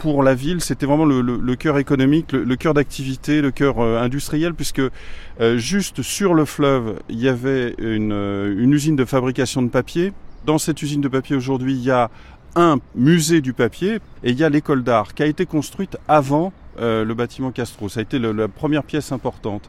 [0.00, 3.80] pour la ville, c'était vraiment le, le, le, cœur économique, le, cœur d'activité, le cœur
[3.80, 8.96] euh, industriel, puisque euh, juste sur le fleuve, il y avait une, euh, une usine
[8.96, 10.12] de fabrication de papier.
[10.46, 12.10] Dans cette usine de papier aujourd'hui, il y a
[12.56, 16.50] un musée du papier et il y a l'école d'art qui a été construite avant
[16.80, 17.88] euh, le bâtiment Castro.
[17.88, 19.68] Ça a été la première pièce importante.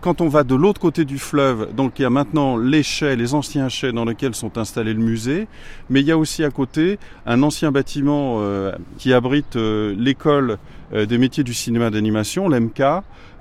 [0.00, 3.16] Quand on va de l'autre côté du fleuve, donc il y a maintenant les chais,
[3.16, 5.48] les anciens chais dans lesquels sont installés le musée,
[5.90, 10.58] mais il y a aussi à côté un ancien bâtiment euh, qui abrite euh, l'école
[10.94, 12.80] des métiers du cinéma d'animation, l'MK.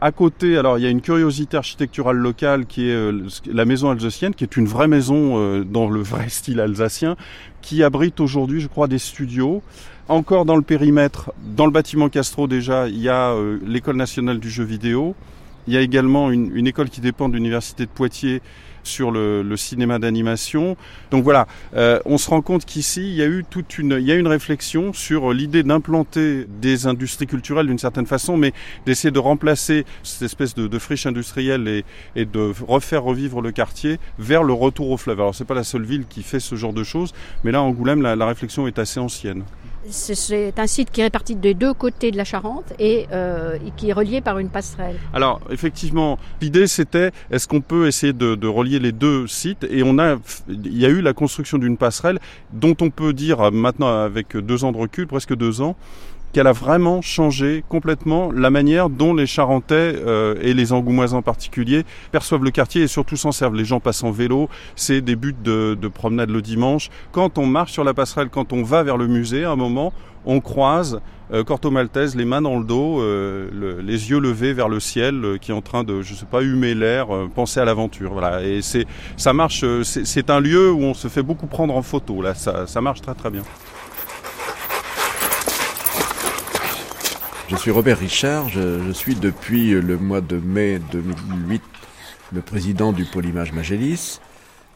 [0.02, 3.12] À côté, alors il y a une curiosité architecturale locale qui est
[3.46, 7.16] la maison alsacienne, qui est une vraie maison dans le vrai style alsacien,
[7.62, 9.62] qui abrite aujourd'hui, je crois, des studios.
[10.08, 14.40] Encore dans le périmètre, dans le bâtiment Castro déjà, il y a euh, l'école nationale
[14.40, 15.16] du jeu vidéo.
[15.68, 18.44] Il y a également une, une école qui dépend de l'université de Poitiers
[18.84, 20.78] sur le, le cinéma d'animation.
[21.10, 24.06] Donc voilà, euh, on se rend compte qu'ici, il y a eu toute une, il
[24.06, 28.54] y a une réflexion sur l'idée d'implanter des industries culturelles d'une certaine façon, mais
[28.86, 31.84] d'essayer de remplacer cette espèce de, de friche industrielle et,
[32.16, 35.20] et, de refaire revivre le quartier vers le retour au fleuve.
[35.20, 37.12] Alors c'est pas la seule ville qui fait ce genre de choses,
[37.44, 39.44] mais là, Angoulême, la, la réflexion est assez ancienne.
[39.90, 43.72] C'est un site qui est réparti des deux côtés de la Charente et, euh, et
[43.78, 44.98] qui est relié par une passerelle.
[45.14, 49.66] Alors effectivement, l'idée c'était est-ce qu'on peut essayer de, de, relier les deux sites?
[49.70, 50.18] Et on a,
[50.48, 52.20] il y a eu la construction d'une passerelle
[52.54, 55.76] dont on peut dire maintenant avec deux ans de recul, presque deux ans,
[56.36, 61.22] qu'elle a vraiment changé complètement la manière dont les Charentais euh, et les Angoumoisins en
[61.22, 63.56] particulier perçoivent le quartier et surtout s'en servent.
[63.56, 66.90] Les gens passent en vélo, c'est des buts de, de, promenade le dimanche.
[67.14, 69.94] Quand on marche sur la passerelle, quand on va vers le musée, à un moment,
[70.26, 71.00] on croise
[71.32, 74.82] euh, Corto Maltese, les mains dans le dos, euh, le, les yeux levés vers le
[74.82, 77.66] ciel, euh, qui est en train de, je sais pas, humer l'air, euh, penser à
[77.66, 78.12] l'aventure.
[78.12, 78.44] Voilà.
[78.44, 79.62] Et c'est, ça marche.
[79.64, 82.22] euh, C'est un lieu où on se fait beaucoup prendre en photo.
[82.22, 83.44] Là, ça, ça marche très très bien.
[87.48, 91.62] Je suis Robert Richard, je, je, suis depuis le mois de mai 2008
[92.34, 94.20] le président du pôle image Magélis.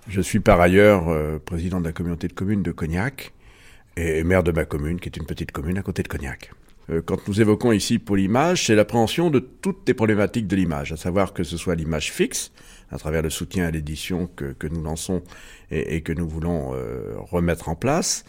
[0.08, 3.34] Je suis par ailleurs euh, président de la communauté de communes de Cognac
[3.98, 6.52] et maire de ma commune, qui est une petite commune à côté de Cognac.
[6.92, 10.92] Euh, quand nous évoquons ici pôle image, c'est l'appréhension de toutes les problématiques de l'image,
[10.92, 12.52] à savoir que ce soit l'image fixe,
[12.92, 15.24] à travers le soutien à l'édition que, que, nous lançons
[15.72, 18.26] et, et que nous voulons euh, remettre en place,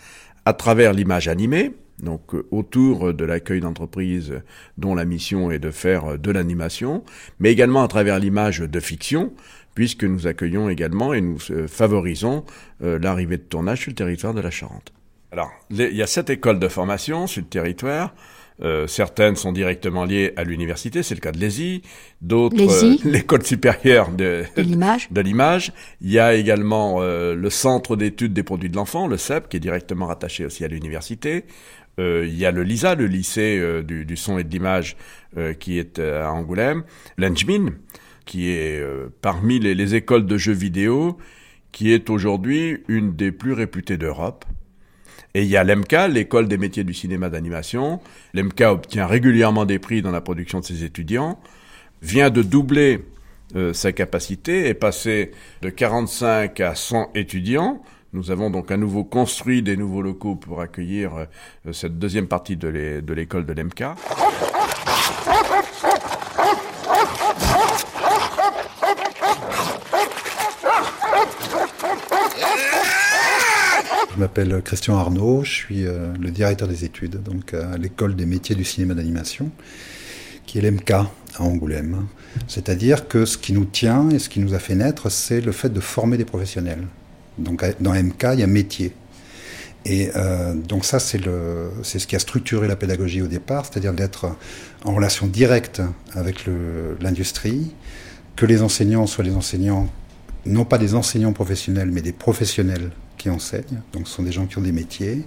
[0.47, 4.43] à travers l'image animée, donc euh, autour de l'accueil d'entreprises
[4.79, 7.05] dont la mission est de faire de l'animation,
[7.39, 9.33] mais également à travers l'image de fiction,
[9.75, 12.45] puisque nous accueillons également et nous euh, favorisons
[12.83, 14.93] euh, l'arrivée de tournage sur le territoire de la Charente.
[15.33, 18.15] Alors, les, il y a sept écoles de formation sur le territoire.
[18.63, 21.83] Euh, certaines sont directement liées à l'université, c'est le cas de l'ESI.
[22.21, 25.73] D'autres, euh, l'école supérieure de, de l'image.
[26.03, 29.57] Il y a également euh, le centre d'études des produits de l'enfant, le CEP, qui
[29.57, 31.45] est directement rattaché aussi à l'université.
[31.99, 34.97] Euh, il y a le LISA, le lycée euh, du, du, son et de l'image,
[35.37, 36.85] euh, qui est à Angoulême.
[37.19, 37.73] L'Enjmin,
[38.25, 38.83] qui est
[39.23, 41.19] parmi les, les écoles de jeux vidéo,
[41.73, 44.45] qui est aujourd'hui une des plus réputées d'Europe.
[45.35, 48.01] Et il y a l'EMCA, l'école des métiers du cinéma d'animation.
[48.35, 51.41] L'EMCA obtient régulièrement des prix dans la production de ses étudiants,
[52.03, 53.05] vient de doubler
[53.57, 57.83] euh, sa capacité et passer de 45 à 100 étudiants.
[58.13, 62.57] Nous avons donc à nouveau construit des nouveaux locaux pour accueillir euh, cette deuxième partie
[62.57, 62.67] de
[63.13, 63.95] l'école de l'EMCA.
[74.13, 78.27] Je m'appelle Christian Arnaud, je suis euh, le directeur des études donc à l'école des
[78.27, 79.53] métiers du cinéma d'animation,
[80.47, 81.07] qui est l'MK à
[81.39, 82.09] Angoulême.
[82.49, 85.53] C'est-à-dire que ce qui nous tient et ce qui nous a fait naître, c'est le
[85.53, 86.89] fait de former des professionnels.
[87.41, 88.93] Donc dans MK, il y a métier.
[89.85, 94.37] Et euh, donc ça, c'est ce qui a structuré la pédagogie au départ, c'est-à-dire d'être
[94.85, 95.81] en relation directe
[96.15, 96.45] avec
[97.01, 97.73] l'industrie,
[98.37, 99.89] que les enseignants soient des enseignants,
[100.45, 103.83] non pas des enseignants professionnels, mais des professionnels qui enseignent.
[103.93, 105.25] Donc ce sont des gens qui ont des métiers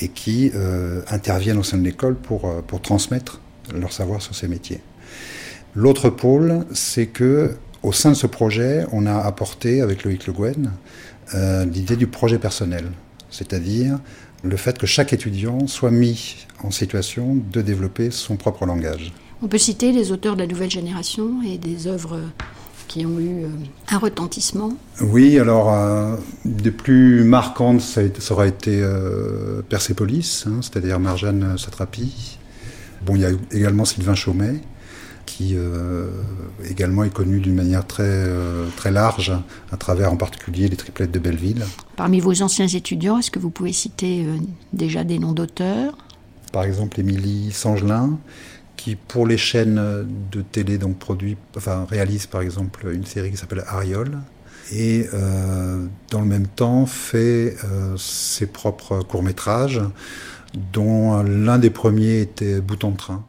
[0.00, 3.40] et qui euh, interviennent au sein de l'école pour, euh, pour transmettre
[3.74, 4.80] leur savoir sur ces métiers.
[5.74, 10.32] L'autre pôle, c'est que au sein de ce projet, on a apporté avec Loïc Le
[10.32, 10.72] Guen
[11.34, 12.90] euh, l'idée du projet personnel,
[13.30, 13.98] c'est-à-dire
[14.42, 19.12] le fait que chaque étudiant soit mis en situation de développer son propre langage.
[19.42, 22.20] On peut citer les auteurs de la nouvelle génération et des œuvres
[22.88, 23.48] qui ont eu euh,
[23.90, 30.60] un retentissement Oui, alors, euh, des plus marquantes, ça, ça aura été euh, Persépolis, hein,
[30.62, 32.38] c'est-à-dire Marjane Satrapi.
[33.06, 34.60] Bon, il y a également Sylvain Chaumet,
[35.38, 36.08] qui euh,
[36.68, 39.32] également est connu d'une manière très, euh, très large,
[39.70, 41.64] à travers en particulier les triplettes de Belleville.
[41.94, 44.36] Parmi vos anciens étudiants, est-ce que vous pouvez citer euh,
[44.72, 45.96] déjà des noms d'auteurs?
[46.52, 48.18] Par exemple, Émilie Sangelin,
[48.76, 49.80] qui pour les chaînes
[50.32, 54.18] de télé donc produit, enfin réalise par exemple une série qui s'appelle Ariol
[54.72, 57.56] et euh, dans le même temps fait
[57.96, 59.80] ses propres courts métrages
[60.72, 63.24] dont l'un des premiers était Bouton de train.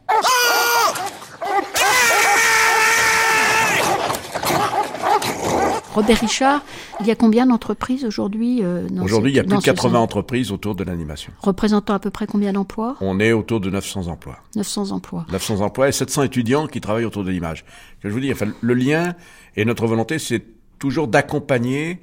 [5.94, 6.64] Robert Richard,
[7.00, 9.90] il y a combien d'entreprises aujourd'hui euh, Aujourd'hui, il y a plus de ce 80
[9.90, 11.32] centre entreprises autour de l'animation.
[11.40, 12.96] Représentant à peu près combien d'emplois?
[13.00, 14.38] On est autour de 900 emplois.
[14.56, 15.26] 900 emplois.
[15.32, 17.64] 900 emplois et 700 étudiants qui travaillent autour de l'image.
[18.00, 19.14] Que je vous dis, enfin, le lien
[19.56, 20.44] et notre volonté, c'est
[20.78, 22.00] toujours d'accompagner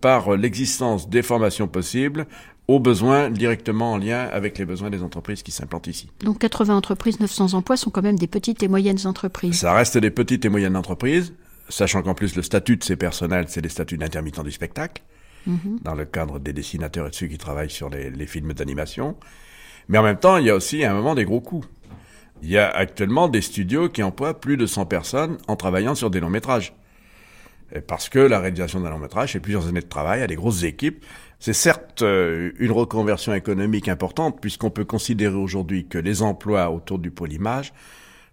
[0.00, 2.26] par l'existence des formations possibles
[2.70, 6.08] aux besoins directement en lien avec les besoins des entreprises qui s'implantent ici.
[6.24, 9.58] Donc 80 entreprises, 900 emplois sont quand même des petites et moyennes entreprises.
[9.58, 11.34] Ça reste des petites et moyennes entreprises,
[11.70, 15.02] sachant qu'en plus le statut de ces personnels, c'est les statuts d'intermittents du spectacle,
[15.46, 15.78] Mhm.
[15.82, 19.16] dans le cadre des dessinateurs et de ceux qui travaillent sur les, les films d'animation.
[19.88, 21.64] Mais en même temps, il y a aussi à un moment des gros coûts.
[22.42, 26.10] Il y a actuellement des studios qui emploient plus de 100 personnes en travaillant sur
[26.10, 26.74] des longs métrages.
[27.74, 30.36] Et parce que la réalisation d'un long métrage, c'est plusieurs années de travail à des
[30.36, 31.04] grosses équipes.
[31.38, 36.98] C'est certes euh, une reconversion économique importante, puisqu'on peut considérer aujourd'hui que les emplois autour
[36.98, 37.72] du pôle image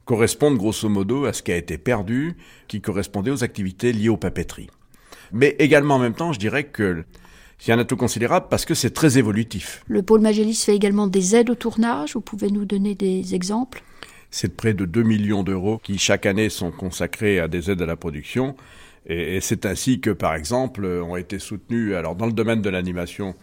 [0.07, 2.35] correspondent grosso modo à ce qui a été perdu,
[2.67, 4.69] qui correspondait aux activités liées aux papeteries.
[5.31, 7.03] Mais également en même temps, je dirais que
[7.59, 9.83] c'est un atout considérable parce que c'est très évolutif.
[9.87, 12.13] Le pôle Magélis fait également des aides au tournage.
[12.13, 13.83] Vous pouvez nous donner des exemples?
[14.31, 17.85] C'est près de 2 millions d'euros qui chaque année sont consacrés à des aides à
[17.85, 18.55] la production.
[19.07, 23.35] Et, c'est ainsi que, par exemple, ont été soutenus, alors dans le domaine de l'animation,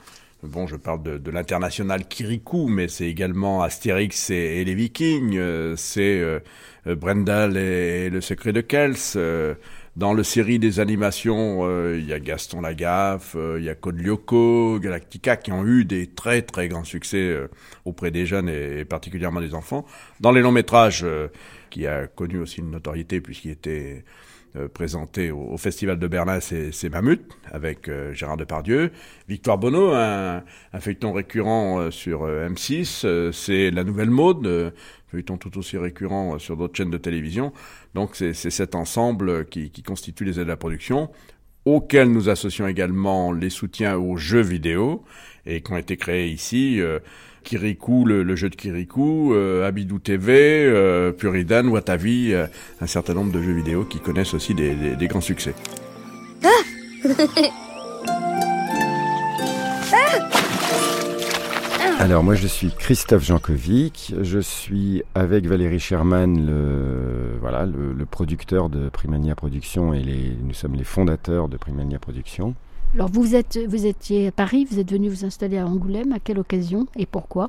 [0.45, 5.37] bon, je parle de, de l'international Kirikou, mais c'est également Astérix et, et les Vikings,
[5.37, 6.41] euh, c'est euh,
[6.87, 8.95] euh, Brendel et, et le secret de Kels.
[9.17, 9.55] euh,
[9.97, 13.75] dans le série des animations, euh, il y a Gaston Lagaffe, euh, il y a
[13.77, 17.37] Code Lyoko, Galactica, qui ont eu des très très grands succès
[17.85, 19.87] auprès des jeunes et, et particulièrement des enfants.
[20.21, 21.07] Dans les longs métrages,
[21.71, 24.05] qui a connu aussi une notoriété puisqu'il était
[24.69, 28.91] présenté au, au Festival de Berlin, c'est Mammut, avec euh, Gérard Depardieu.
[29.29, 30.43] Victoire Bonneau, un,
[30.73, 34.71] un feuilleton récurrent euh, sur euh, M6, euh, c'est La Nouvelle Mode, euh,
[35.09, 37.53] feuilleton tout aussi récurrent euh, sur d'autres chaînes de télévision.
[37.95, 41.11] Donc c'est cet ensemble qui, qui constitue les aides à la production,
[41.65, 45.05] auxquels nous associons également les soutiens aux jeux vidéo,
[45.47, 46.81] et qui ont été créés ici.
[46.81, 46.99] euh,
[47.45, 52.47] Kirikou, le, le jeu de Kirikou, euh, Abidou TV, euh, Puridan, Watavi, euh,
[52.81, 55.55] un certain nombre de jeux vidéo qui connaissent aussi des, des- des grands succès.
[61.99, 68.07] Alors moi je suis Christophe Jankovic, je suis avec Valérie Sherman, le, voilà, le, le
[68.07, 72.55] producteur de Primania Productions et les, nous sommes les fondateurs de Primania Productions.
[72.95, 76.13] Alors vous, êtes, étiez à Paris, vous êtes venu vous installer à Angoulême.
[76.13, 77.49] À quelle occasion et pourquoi?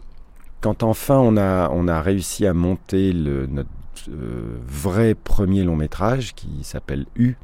[0.60, 3.70] Quand enfin on a, on a réussi à monter le, notre
[4.10, 7.36] euh, vrai premier long métrage qui s'appelle U,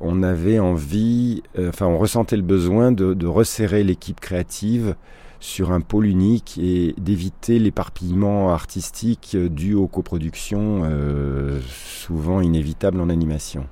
[0.00, 4.94] on avait envie, euh, enfin on ressentait le besoin de, resserrer l'équipe créative
[5.40, 13.08] sur un pôle unique et d'éviter l'éparpillement artistique dû aux coproductions euh, souvent inévitables en
[13.08, 13.66] animation.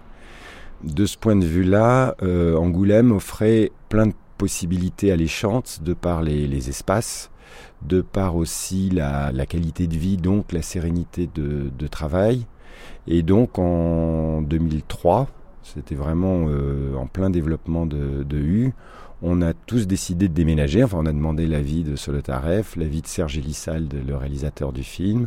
[0.85, 6.69] De ce point de vue-là, euh, Angoulême offrait plein de possibilités alléchantes de par les,
[6.69, 7.31] espaces,
[7.83, 12.47] de par aussi la, qualité de vie, donc la sérénité de, travail.
[13.07, 15.29] Et donc en 2003,
[15.63, 18.75] c'était vraiment euh, en plein développement de, de U,
[19.23, 20.85] on a tous décidé de déménager.
[20.85, 25.27] Enfin, on a demandé l'avis de Solotareff, l'avis de Serge Elissalde, le réalisateur du film,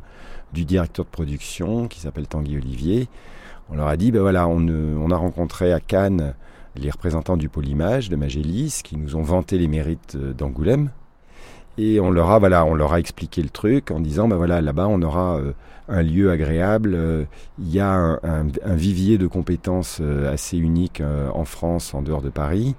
[0.54, 3.08] du directeur de production qui s'appelle Tanguy Olivier.
[3.72, 6.34] On leur a dit, ben voilà, on, on a rencontré à Cannes
[6.76, 10.90] les représentants du pôle image de Magélis qui nous ont vanté les mérites euh, d'Angoulême.
[11.78, 14.60] Et on leur a, voilà, on leur a expliqué le truc en disant, ben voilà,
[14.60, 15.54] là-bas, on aura euh,
[15.88, 16.94] un lieu agréable.
[16.94, 17.24] euh,
[17.58, 21.02] Il y a un, vivier de compétences assez unique
[21.34, 22.76] en France, en dehors de Paris.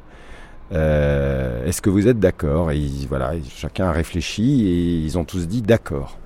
[0.71, 2.71] Est-ce que vous êtes d'accord?
[2.73, 6.19] Et voilà, chacun a réfléchi et ils ont tous dit d'accord.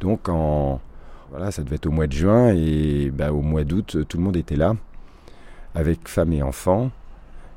[0.00, 0.80] Donc en
[1.32, 4.22] voilà, ça devait être au mois de juin et bah, au mois d'août, tout le
[4.22, 4.76] monde était là
[5.74, 6.90] avec femmes et enfants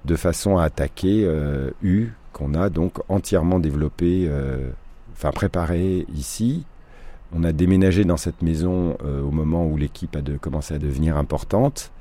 [0.05, 4.69] de façon à attaquer euh, U qu'on a donc entièrement développé, euh,
[5.13, 6.65] enfin préparé ici.
[7.33, 10.77] On a déménagé dans cette maison euh, au moment où l'équipe a de, commencé à
[10.77, 11.91] devenir importante.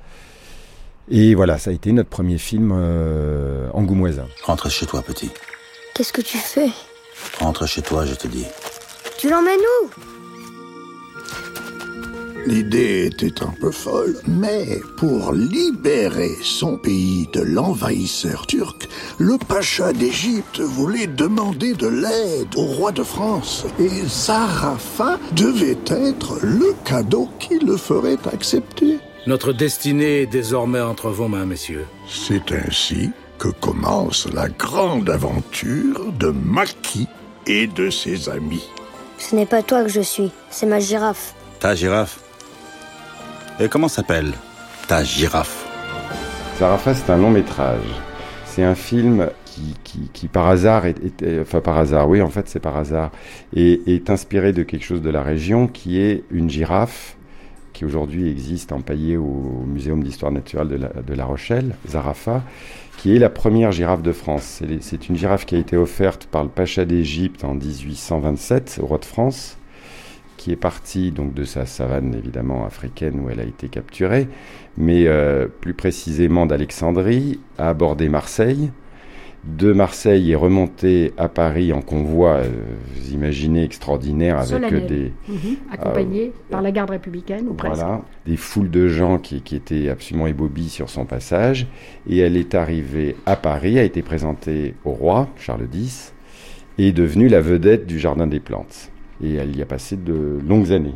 [1.11, 4.27] Et voilà, ça a été notre premier film euh, angoumoisin.
[4.45, 5.31] Rentre chez toi, petit.
[5.95, 6.71] Qu'est-ce que tu fais?
[7.41, 8.47] Rentre chez toi, je te dis.
[9.19, 10.14] Tu l'emmènes où?
[12.47, 18.87] L'idée était un peu folle, mais pour libérer son pays de l'envahisseur turc,
[19.19, 23.65] le pacha d'Égypte voulait demander de l'aide au roi de France.
[23.79, 28.99] Et Zarafa devait être le cadeau qui le ferait accepter.
[29.27, 31.87] Notre destinée est désormais entre vos mains, messieurs.
[32.07, 37.09] C'est ainsi que commence la grande aventure de Maki
[37.47, 38.69] et de ses amis.
[39.27, 41.35] Ce n'est pas toi que je suis, c'est ma girafe.
[41.61, 42.21] Ta girafe.
[43.59, 44.33] Et comment s'appelle
[44.87, 45.65] ta girafe
[46.59, 47.81] Zarafa, c'est un long métrage.
[48.45, 52.29] C'est un film qui, qui, qui par hasard, est, est- enfin par hasard, oui, en
[52.29, 53.11] fait c'est par hasard,
[53.57, 57.17] et est inspiré de quelque chose de la région qui est une girafe
[57.75, 62.43] qui aujourd'hui existe empaillée au Muséum d'histoire naturelle de la, Rochelle, Zarafa,
[62.97, 64.63] qui est la première girafe de France.
[64.81, 68.99] C'est une girafe qui a été offerte par le pacha d'Égypte en 1827 au roi
[68.99, 69.59] de France,
[70.39, 74.29] qui est partie donc de sa savane évidemment africaine où elle a été capturée,
[74.79, 78.71] mais euh, plus précisément d'Alexandrie, a abordé Marseille.
[79.47, 82.49] De Marseille est remonté à Paris en convoi, euh,
[82.95, 84.87] vous imaginez, extraordinaire, avec Solennel.
[84.87, 87.75] des, Mhm, accompagné par la garde républicaine, ou presque.
[87.75, 91.67] voilà, des foules de gens qui, qui étaient absolument ébobis sur son passage.
[92.09, 96.15] Et elle est arrivée à Paris, a été présentée au roi, Charles X,
[96.79, 98.91] et est devenue la vedette du Jardin des Plantes.
[99.23, 100.95] Et elle y a passé de longues années.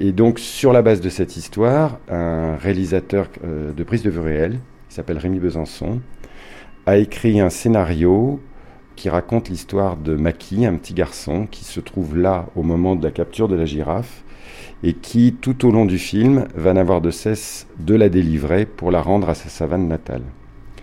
[0.00, 4.20] Et donc, sur la base de cette histoire, un réalisateur euh, de prise de vue
[4.20, 4.58] réelle,
[4.88, 6.00] qui s'appelle Rémi Besançon,
[6.88, 8.40] a écrit un scénario
[8.96, 13.04] qui raconte l'histoire de Maki, un petit garçon qui se trouve là au moment de
[13.04, 14.24] la capture de la girafe
[14.82, 18.90] et qui, tout au long du film, va n'avoir de cesse de la délivrer pour
[18.90, 20.22] la rendre à sa savane natale.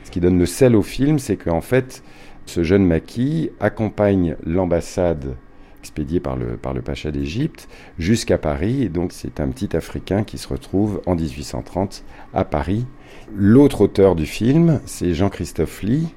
[0.04, 2.04] Ce qui donne le sel au film, c'est qu'en fait,
[2.46, 5.36] ce jeune Maki accompagne l'ambassade
[5.80, 10.24] expédiée par le, par le pacha d'Égypte jusqu'à Paris, et donc c'est un petit Africain
[10.24, 12.86] qui se retrouve en 1830 à Paris.
[13.34, 16.08] L'autre auteur du film, c'est Jean-Christophe Lee,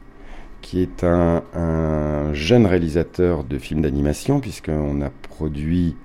[0.60, 5.96] qui est un, un jeune réalisateur de films d'animation, puisqu'on a produit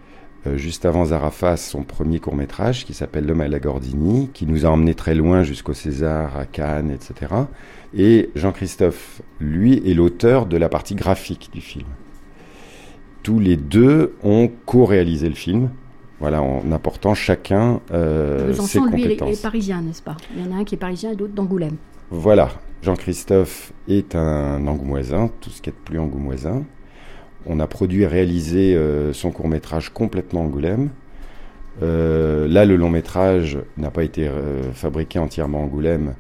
[0.46, 4.46] euh, juste avant Zarafas son premier court métrage qui s'appelle L'homme à la Gordini, qui
[4.46, 7.34] nous a emmené très loin jusqu'au César, à Cannes, etc.
[7.94, 11.88] Et Jean-Christophe, lui, est l'auteur de la partie graphique du film.
[13.24, 15.70] Tous les deux ont co-réalisé le film,
[16.24, 19.40] voilà, en apportant chacun euh, ses Besançon, lui, est- compétences.
[19.40, 20.16] est parisien, n'est-ce pas?
[20.38, 21.76] Il y en a un qui est parisien et d'autres d'Angoulême.
[22.12, 22.48] Voilà,
[22.82, 26.64] Jean-Christophe est un angoumoisin, tout ce qui est de plus angoumoisin.
[27.46, 30.92] On a produit et réalisé euh, son court-métrage complètement Angoulême.
[31.82, 36.14] Euh, là, le long-métrage n'a pas été euh, fabriqué entièrement Angoulême,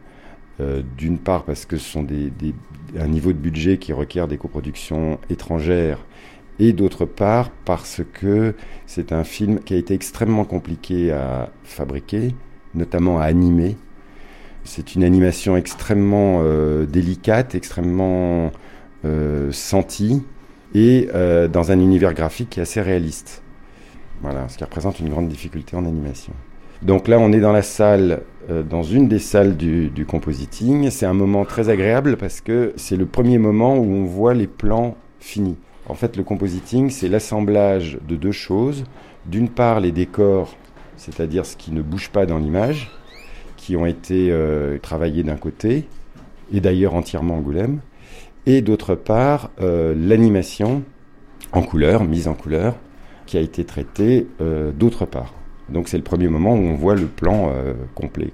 [0.98, 2.54] d'une part parce que ce sont des, des-
[3.00, 6.00] un niveau de budget qui requiert des coproductions étrangères,
[6.60, 8.54] et d'autre part parce que
[8.86, 12.36] c'est un film qui a été extrêmement compliqué à fabriquer,
[12.76, 13.76] notamment à animer.
[14.64, 18.52] C'est une animation extrêmement euh, délicate, extrêmement
[19.04, 20.24] euh, sentie,
[20.74, 23.44] et euh, dans un univers graphique qui est assez réaliste.
[24.22, 26.34] Voilà, ce qui représente une grande difficulté en animation.
[26.82, 28.22] Donc là, on est dans la salle,
[28.70, 30.90] dans une des salles du compositing.
[30.90, 34.48] C'est un moment très agréable parce que c'est le premier moment où on voit les
[34.48, 35.58] plans finis.
[35.88, 38.86] En fait, le compositing, c'est l'assemblage de deux choses.
[39.26, 40.56] D'une part, les décors,
[40.96, 42.92] c'est-à-dire ce qui ne bouge pas dans l'image,
[43.58, 45.88] qui ont été euh, travaillés d'un côté,
[46.54, 47.80] et d'ailleurs entièrement Angoulême,
[48.46, 50.84] et d'autre part, euh, l'animation
[51.52, 52.76] en couleur, mise en couleur,
[53.26, 55.34] qui a été traitée euh, d'autre part.
[55.70, 57.54] Donc c'est le premier moment où on voit le plan
[57.96, 58.34] complet.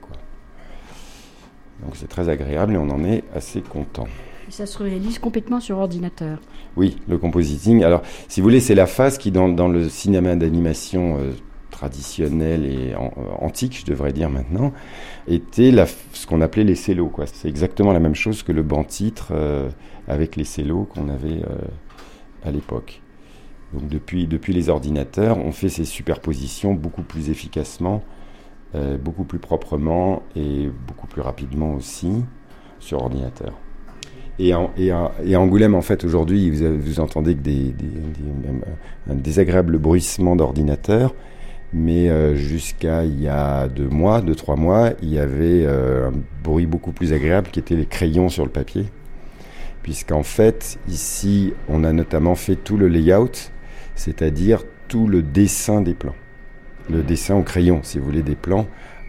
[1.84, 4.08] Donc c'est très agréable et on en est assez content.
[4.50, 6.40] Ça se réalise complètement sur ordinateur.
[6.76, 7.84] Oui, le compositing.
[7.84, 11.34] Alors, si vous voulez, c'est la phase qui, dans, le cinéma d'animation euh,
[11.70, 12.98] traditionnel et euh,
[13.40, 14.74] antique, je devrais dire maintenant,
[15.28, 15.72] était
[16.14, 17.12] ce qu'on appelait les cellos.
[17.26, 19.70] C'est exactement la même chose que le banc-titre euh,
[20.08, 21.42] avec les cellos qu'on avait
[22.44, 23.02] à l'époque.
[23.74, 28.04] Donc, depuis, les ordinateurs, on fait ces superpositions beaucoup plus efficacement,
[29.00, 32.24] beaucoup plus proprement et beaucoup plus rapidement aussi
[32.80, 33.54] sur ordinateur.
[34.40, 34.72] Et, en-
[35.36, 38.62] Angoulême, en fait, aujourd'hui, vous, entendez que même
[39.10, 41.14] un désagréable bruissement d'ordinateur.
[41.72, 46.10] Mais euh, jusqu'à il y a deux mois, deux, trois mois, il y avait euh,
[46.10, 46.14] un
[46.44, 48.86] bruit beaucoup plus agréable qui était les crayons sur le papier.
[49.84, 53.52] Puisqu'en fait, ici, on a notamment fait tout le layout,
[53.94, 56.16] c'est-à-dire tout le dessin des plans.
[56.90, 58.66] Le dessin au crayon, si vous voulez, des plans,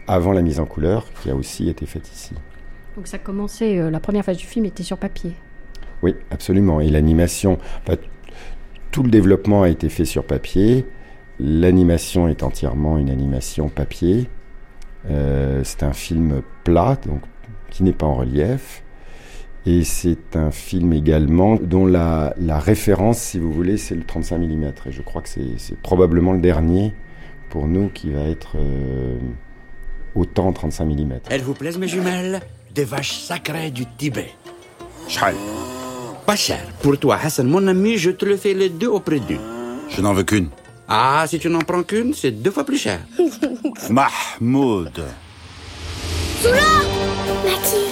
[0.07, 2.35] avant la mise en couleur, qui a aussi été faite ici.
[2.95, 5.33] Donc ça commençait, euh, la première phase du film était sur papier.
[6.03, 6.81] Oui, absolument.
[6.81, 7.97] Et l'animation, enfin,
[8.91, 10.85] tout le développement a été fait sur papier.
[11.39, 14.29] L'animation est entièrement une animation papier.
[15.09, 17.21] Euh, c'est un film plat, donc
[17.69, 18.83] qui n'est pas en relief.
[19.65, 24.39] Et c'est un film également dont la, la référence, si vous voulez, c'est le 35
[24.39, 24.63] mm.
[24.87, 26.93] Et je crois que c'est c'est probablement le dernier
[27.49, 29.17] pour nous qui va être euh,
[30.15, 31.11] autant en 35 mm.
[31.29, 32.41] Elles vous plaisent, mes jumelles?
[32.73, 34.31] des vaches sacrées du Tibet.
[35.07, 35.35] Chal.
[36.25, 36.61] Pas cher.
[36.81, 39.39] Pour toi, Hassan, mon ami, je te le fais les deux auprès d'une.
[39.89, 40.49] Je n'en veux qu'une.
[40.87, 42.99] Ah, si tu n'en prends qu'une, c'est deux fois plus cher.
[43.89, 45.03] Mahmoud.
[46.41, 46.59] Zoula
[47.45, 47.91] Maki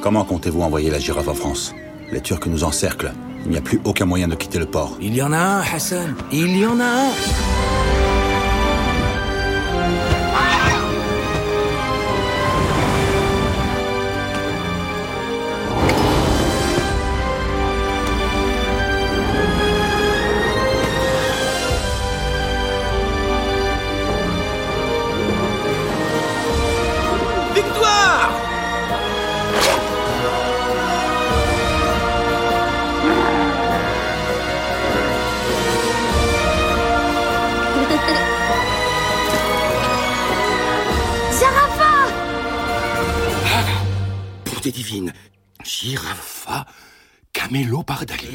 [0.00, 1.74] Comment comptez-vous envoyer la girafe en France?
[2.12, 3.12] Les Turcs nous encerclent.
[3.44, 4.96] Il n'y a plus aucun moyen de quitter le port.
[5.00, 6.14] Il y en a un, Hassan.
[6.30, 7.85] Il y en a un.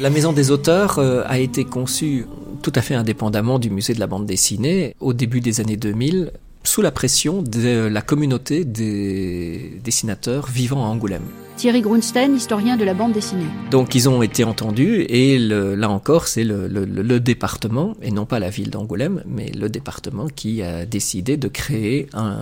[0.00, 2.26] La Maison des auteurs euh, a été conçue
[2.62, 6.30] tout à fait indépendamment du musée de la bande dessinée au début des années 2000
[6.64, 11.22] sous la pression de la communauté des dessinateurs vivant à Angoulême.
[11.56, 13.44] Thierry Grunstein, historien de la bande dessinée.
[13.70, 18.10] Donc ils ont été entendus et le- là encore c'est le, le- le département et
[18.10, 22.36] non pas la ville d'Angoulême mais le département qui a décidé de créer un,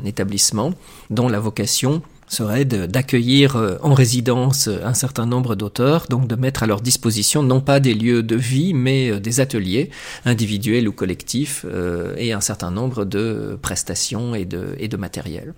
[0.00, 0.74] un établissement
[1.10, 2.02] dont la vocation
[2.32, 6.80] serait d'accueillir euh, en résidence euh, un certain nombre d'auteurs, donc de mettre à leur
[6.80, 9.90] disposition non pas des lieux de vie, mais euh, des ateliers
[10.24, 15.52] individuels ou collectifs euh, et un certain nombre de prestations et de, et de matériel.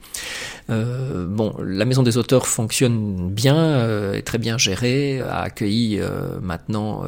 [0.69, 6.01] Euh, bon, la Maison des auteurs fonctionne bien, euh, est très bien gérée, a accueilli
[6.43, 7.05] maintenant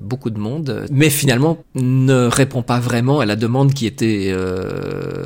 [0.00, 4.34] beaucoup de monde, mais finalement ne répond pas vraiment à la demande qui était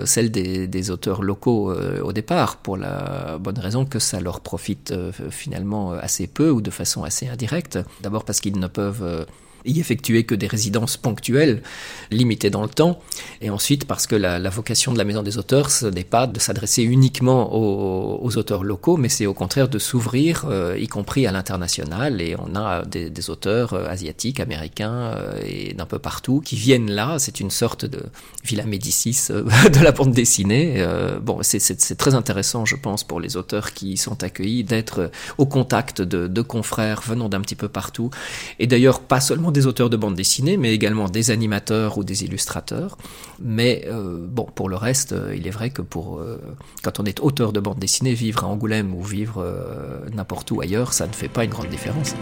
[0.05, 1.73] celle des, des auteurs locaux
[2.03, 6.61] au départ, pour la bonne raison que ça leur profite euh, finalement assez peu ou
[6.61, 7.79] de façon assez indirecte.
[8.03, 9.25] D'abord parce qu'ils ne peuvent euh,
[9.67, 11.63] y effectuer que des résidences ponctuelles,
[12.11, 13.01] limitées dans le temps,
[13.41, 16.39] et ensuite parce que la, vocation de la Maison des auteurs, ce n'est pas de
[16.39, 21.33] s'adresser uniquement aux, auteurs locaux, mais c'est au contraire de s'ouvrir, euh, y compris à
[21.33, 26.57] l'international, et on a des, auteurs euh, asiatiques, américains, euh, et d'un peu partout, qui
[26.57, 28.03] viennent là, c'est une sorte de
[28.45, 30.85] Villa Médicis de la bande dessinée.
[31.23, 35.47] Bon, c'est très intéressant, je pense, pour les auteurs qui y sont accueillis, d'être au
[35.47, 38.11] contact de, de confrères venant d'un petit peu partout,
[38.59, 42.25] et d'ailleurs pas seulement des auteurs de bande dessinée, mais également des animateurs ou des
[42.25, 42.99] illustrateurs.
[43.41, 46.39] Mais euh, bon, pour le reste, euh, il est vrai que pour euh,
[46.83, 50.61] quand on est auteur de bande dessinée, vivre à Angoulême ou vivre euh, n'importe où
[50.61, 52.15] ailleurs, ça ne fait pas une grande différence.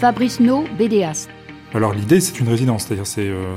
[0.00, 1.28] Fabrice No, BDaste.
[1.74, 3.56] Alors l'idée, c'est une résidence, c'est-à-dire c'est euh,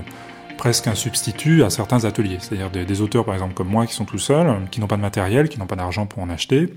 [0.57, 3.95] presque un substitut à certains ateliers, c'est-à-dire des, des auteurs par exemple comme moi qui
[3.95, 6.73] sont tout seuls, qui n'ont pas de matériel, qui n'ont pas d'argent pour en acheter,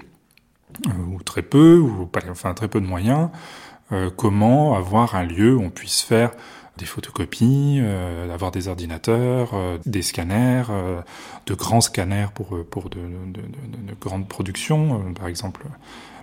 [1.09, 3.29] ou très peu, ou enfin très peu de moyens.
[3.93, 6.33] euh, comment avoir un lieu où on puisse faire
[6.79, 11.01] des photocopies, euh, avoir des ordinateurs, euh, des scanners, euh,
[11.47, 15.67] de grands scanners pour, euh, pour de, de, de- de grandes productions, euh, par exemple.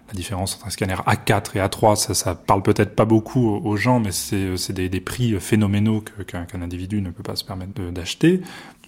[0.10, 3.78] La différence entre un scanner A4 et A3, ça, ça parle peut-être pas beaucoup aux,
[3.78, 8.42] gens, mais c'est des, des prix phénoménaux qu'un individu ne peut pas se permettre d'acheter.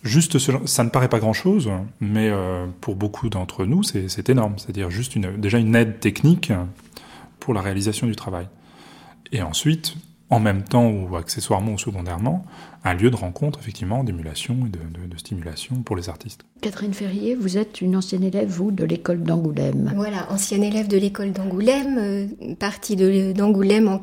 [0.03, 1.69] Juste, ce ça ne paraît pas grand-chose,
[2.01, 4.55] mais euh, pour beaucoup d'entre nous, c'est c'est énorme.
[4.57, 6.51] C'est-à-dire juste une, déjà une aide technique
[7.39, 8.47] pour la réalisation du travail.
[9.31, 9.95] Et ensuite,
[10.29, 12.45] en même temps ou accessoirement ou secondairement,
[12.83, 16.43] un lieu de rencontre, effectivement, d'émulation et de, de- de stimulation pour les artistes.
[16.61, 19.93] Catherine Ferrier, vous êtes une ancienne élève, vous, de l'école d'Angoulême.
[19.95, 22.27] Voilà, ancienne élève de l'école d'Angoulême, euh,
[22.59, 23.99] partie de- d'Angoulême en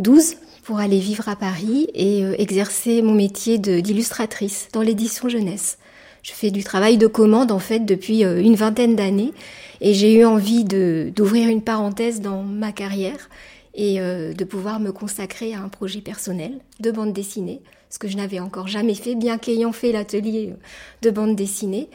[0.00, 5.78] 92 pour aller vivre à Paris et euh, exercer mon métier d'illustratrice dans l'édition jeunesse.
[6.22, 9.32] Je fais du travail de commande en fait depuis euh, une vingtaine d'années
[9.80, 13.28] et j'ai eu envie d'ouvrir une parenthèse dans ma carrière
[13.74, 18.08] et euh, de pouvoir me consacrer à un projet personnel de bande dessinée, ce que
[18.08, 20.54] je n'avais encore jamais fait, bien qu'ayant fait l'atelier
[21.02, 21.88] de bande dessinée.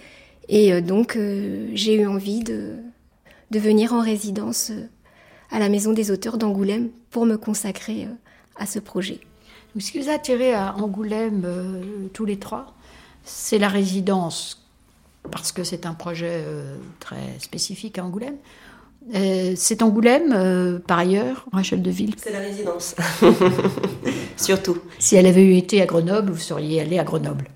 [0.48, 1.18] Et donc
[1.74, 2.76] j'ai eu envie de,
[3.50, 4.72] de venir en résidence
[5.50, 8.14] à la Maison des auteurs d'Angoulême pour me consacrer euh,
[8.58, 9.22] à ce projet.
[9.80, 12.74] Ce qui vous a attiré à Angoulême, euh, tous les trois,
[13.24, 14.68] c'est la résidence,
[15.32, 18.36] parce que c'est un projet euh, très spécifique à Angoulême.
[19.16, 22.16] Euh, c'est Angoulême, euh, par ailleurs, Rachel Deville.
[22.18, 22.96] C'est la résidence.
[24.36, 24.80] Surtout.
[25.00, 27.48] Si elle avait eu été à Grenoble, vous seriez allée à Grenoble.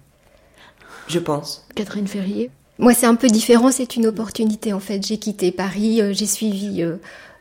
[1.10, 1.68] Je pense.
[1.76, 5.06] Catherine Ferrier Moi, c'est un peu différent, c'est une opportunité en fait.
[5.06, 6.96] J'ai quitté Paris, euh, j'ai suivi euh,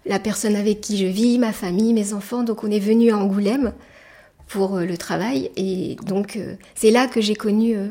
[0.08, 3.16] la personne avec qui je vis, ma famille, mes enfants, donc on est venu à
[3.18, 3.72] Angoulême
[4.48, 7.86] pour euh, le travail et donc euh, c'est là que j'ai connu euh,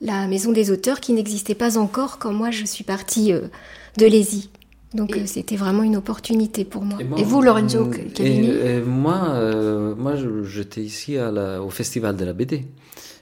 [0.00, 4.50] la maison des auteurs qui n'existait pas encore quand moi je suis partie de Lézy.
[4.94, 6.98] Donc c'était vraiment une opportunité pour moi.
[7.18, 10.14] Et vous, Lorenzo Mm, Cavini et, et moi, euh, moi
[10.44, 12.64] j'étais ici à la- au Festival de la BD.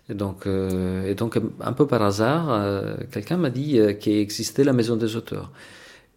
[0.09, 4.63] Et donc, euh, et donc un peu par hasard, euh, quelqu'un m'a dit qu'il existait
[4.63, 5.51] la maison des auteurs.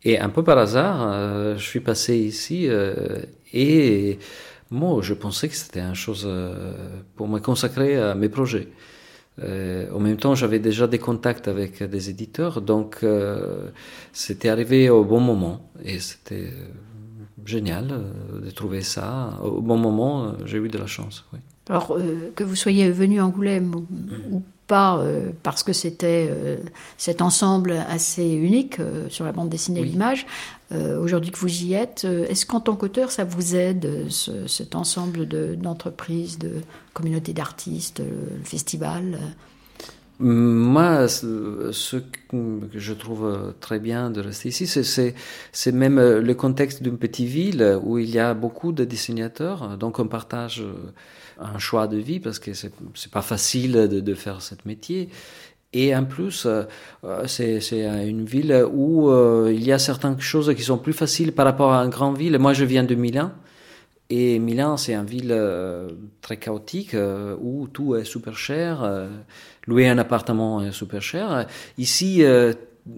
[0.04, 3.22] Et un peu par hasard, euh, je suis passé ici euh,
[3.54, 4.18] et
[4.72, 6.74] moi, je pensais que c'était une chose euh,
[7.16, 8.70] pour me consacrer à mes projets.
[9.42, 13.06] En même temps, j'avais déjà des contacts avec des éditeurs, donc
[14.12, 16.52] c'était arrivé au bon moment et c'était
[17.46, 17.88] génial
[18.44, 19.40] de trouver ça.
[19.42, 21.24] Au bon moment, j'ai eu de la chance.
[21.70, 21.98] Alors,
[22.36, 23.88] que vous soyez venu à Angoulême ou,
[24.30, 26.56] ou pas, euh, parce que c'était euh,
[26.98, 30.26] cet ensemble assez unique euh, sur la bande dessinée et l'image,
[31.02, 35.28] aujourd'hui que vous y êtes, est-ce qu'en tant qu'auteur, ça vous aide, ce- cet ensemble
[35.28, 36.52] de- d'entreprises, de,
[36.94, 39.18] communautés d'artistes, le festival
[40.22, 41.96] Moi, ce
[42.28, 42.38] que
[42.74, 47.80] je trouve très bien de rester ici, c'est- même euh, le contexte d'une petite ville
[47.84, 50.74] où il y a beaucoup de dessinateurs, donc on partage euh,
[51.40, 52.74] un choix de vie parce que c'est
[53.12, 55.08] pas facile de, de faire ce métier.
[55.74, 56.64] Et en plus, euh,
[57.28, 57.60] c'est
[58.08, 59.12] une ville où
[59.50, 62.38] il y a certaines choses qui sont plus faciles par rapport à une grande ville.
[62.40, 63.32] Moi, je viens de Milan.
[64.10, 65.88] Et Milan, c'est une ville euh,
[66.22, 68.82] très chaotique euh, où tout est super cher.
[68.84, 69.08] euh,
[69.68, 71.46] louer un appartement est super cher.
[71.78, 72.54] Ici, euh,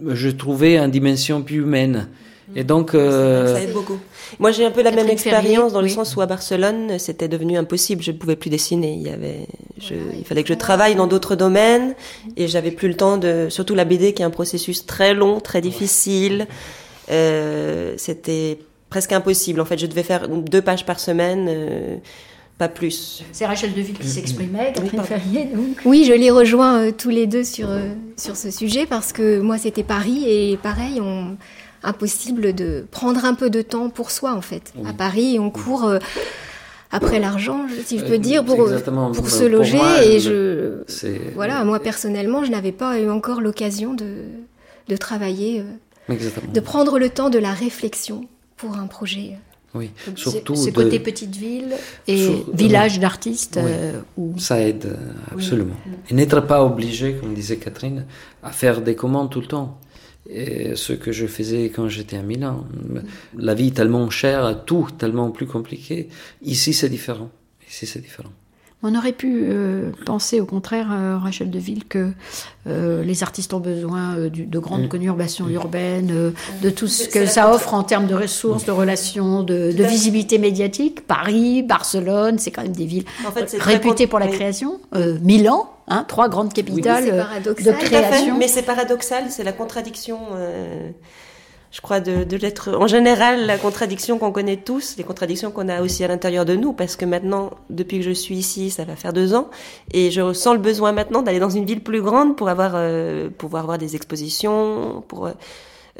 [0.08, 2.08] je trouvais une dimension plus humaine.
[2.56, 3.98] Et donc, euh, Ça aide beaucoup.
[4.40, 5.94] Moi, j'ai un peu la même expérience dans le oui.
[5.94, 8.02] sens où à Barcelone, c'était devenu impossible.
[8.04, 8.94] Je ne pouvais plus dessiner.
[8.94, 9.48] Il y avait,
[9.80, 11.94] je, il fallait que je travaille dans d'autres domaines
[12.36, 15.40] et j'avais plus le temps de, surtout la BD qui est un processus très long,
[15.40, 16.48] très difficile.
[17.10, 18.60] Euh, c'était
[18.92, 19.60] presque impossible.
[19.60, 21.96] En fait, je devais faire deux pages par semaine, euh,
[22.60, 23.24] pas plus.
[23.32, 25.02] C'est Rachel Deville qui s'exprimait, Catherine.
[25.02, 25.78] Ferrier, donc.
[25.86, 29.40] Oui, je les rejoins euh, tous les deux sur, euh, sur ce sujet parce que
[29.40, 31.38] moi c'était Paris et pareil, on,
[31.84, 34.74] impossible de prendre un peu de temps pour soi en fait.
[34.86, 36.00] À Paris, on court euh,
[36.92, 40.84] après l'argent, si je peux dire, pour, pour se pour loger moi, et je...
[41.36, 44.26] Voilà, moi personnellement, je n'avais pas eu encore l'occasion de,
[44.88, 45.64] de travailler,
[46.10, 46.16] euh,
[46.54, 48.28] de prendre le temps de la réflexion
[48.62, 49.38] pour un projet.
[49.74, 51.74] Oui, surtout Ce de- côté petite ville
[52.06, 53.58] et Sur- village d'artistes.
[53.64, 53.72] Oui.
[53.74, 54.96] euh, où- Ça aide euh,
[55.32, 55.44] Oui.
[55.44, 55.76] absolument.
[56.10, 58.06] Et n'être pas obligé, comme disait Catherine,
[58.44, 59.80] à faire des commandes tout le temps.
[60.30, 62.66] Et ce que je faisais quand j'étais à Milan.
[63.38, 66.10] La vie est tellement chère, tout tellement plus compliqué.
[66.44, 67.30] Ici, c'est différent.
[67.70, 68.30] Ici, c'est différent.
[68.84, 72.12] On aurait pu euh, penser au contraire, euh, Rachel Deville, que
[72.68, 74.90] euh, les artistes ont besoin euh, du- de grandes Mm.
[74.90, 76.32] conurbations urbaines, euh,
[76.64, 80.40] de tout ce que ça offre en termes de ressources, de relations, de, de visibilité
[80.40, 81.06] médiatique.
[81.06, 84.80] Paris, Barcelone, c'est quand même des villes En fait, réputées pour la création.
[84.96, 87.06] Euh, Milan, hein, trois grandes capitales
[87.46, 88.38] de création.
[88.40, 90.90] mais c'est paradoxal, c'est la contradiction, euh,
[91.72, 92.76] je crois, de, de l'être.
[92.76, 96.56] En général, la contradiction qu'on connaît tous, les contradictions qu'on a aussi à l'intérieur de
[96.56, 99.50] nous, parce que maintenant, depuis que je suis ici, ça va faire deux ans,
[99.94, 103.30] et je ressens le besoin maintenant d'aller dans une ville plus grande pour avoir, euh,
[103.30, 105.32] pouvoir avoir des expositions, pour euh,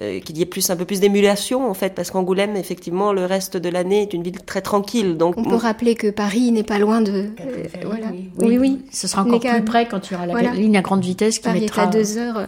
[0.02, 3.26] euh, qu'il y ait plus un peu plus d'émulation en fait, parce qu'Angoulême, effectivement, le
[3.26, 6.64] reste de l'année est une ville très tranquille, donc On peut rappeler que Paris n'est
[6.64, 7.12] pas loin de...
[7.12, 8.08] euh, voilà.
[8.40, 8.80] Oui, oui.
[8.92, 10.52] Ce sera encore plus près quand tu auras la Voilà.
[10.52, 12.46] ligne à grande vitesse qui Paris est mettra à deux heures.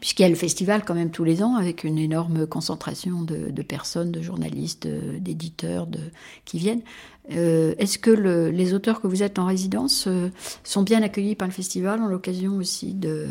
[0.00, 3.50] Puisqu'il y a le festival quand même tous les ans avec une énorme concentration de,
[3.50, 4.86] de personnes, de journalistes,
[5.20, 5.98] d'éditeurs de,
[6.44, 6.82] qui viennent.
[7.32, 10.28] Euh, Est-ce que le- les auteurs que vous êtes en résidence euh,
[10.62, 13.26] sont bien accueillis par le festival, ont l'occasion aussi de,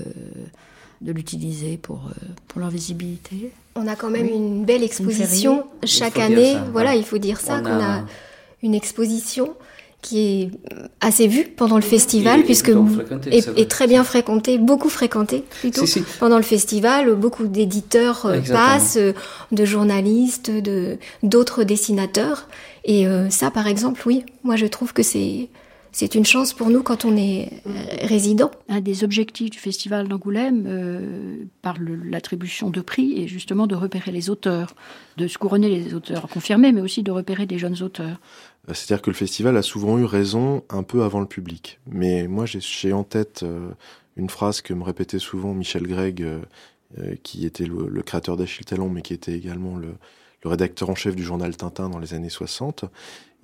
[1.02, 4.34] de l'utiliser pour, euh, pour leur visibilité On a quand même Oui.
[4.36, 6.54] une belle exposition chaque année.
[6.54, 7.00] ça, voilà, ouais.
[7.00, 8.04] il faut dire ça On qu'on a- a
[8.64, 9.54] une exposition
[10.02, 10.52] qui est
[11.02, 12.72] assez vue pendant le festival Et- puisque
[13.58, 16.04] et très bien fréquentée, beaucoup fréquentée plutôt Si, si.
[16.20, 17.14] pendant le festival.
[17.16, 19.14] Beaucoup d'éditeurs euh, passent, euh,
[19.52, 22.48] de journalistes, de d'autres dessinateurs.
[22.88, 25.50] Et ça, par exemple, oui, moi je trouve que c'est
[25.98, 27.72] c'est une chance pour nous quand on est euh,
[28.02, 28.52] résident.
[28.68, 34.12] Un des objectifs du festival d'Angoulême, euh, par l'attribution de prix, est justement de repérer
[34.12, 34.76] les auteurs,
[35.16, 38.20] de se couronner les auteurs confirmés, mais aussi de repérer des jeunes auteurs.
[38.68, 41.80] C'est-à-dire que le festival a souvent eu raison un peu avant le public.
[41.90, 43.70] Mais moi, j'ai- en tête euh,
[44.18, 46.40] une phrase que me répétait souvent Michel Gregg, euh,
[47.00, 49.94] euh, qui était le, le créateur d'Achille Talon, mais qui était également le,
[50.44, 52.84] le rédacteur en chef du journal Tintin dans les années 60.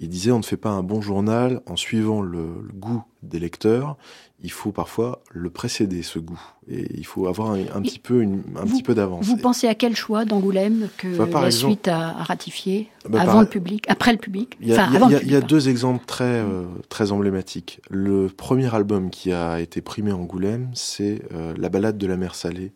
[0.04, 3.38] Il disait on ne fait pas un bon journal en suivant le, le goût des
[3.40, 3.98] lecteurs.
[4.44, 8.24] Il faut parfois le précéder ce goût et il faut avoir un, un petit peu
[8.24, 9.24] une, un Vous- petit peu d'avance.
[9.24, 12.90] Vous pensez à quel choix d'Angoulême que Bah, par la exemple- suite a, a ratifié
[13.08, 15.26] Bah, avant par- le public, après le public, Il y a, enfin y a- y
[15.28, 17.80] a- y a deux exemples très, euh, très emblématiques.
[17.92, 22.18] Le premier album qui a été primé à Angoulême, c'est euh, La balade de la
[22.18, 22.72] mer salée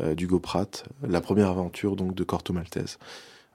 [0.00, 2.98] euh, d'Hugo Pratt, la première aventure donc de Corto Maltese.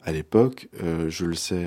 [0.03, 1.63] À l'époque, euh, je le sais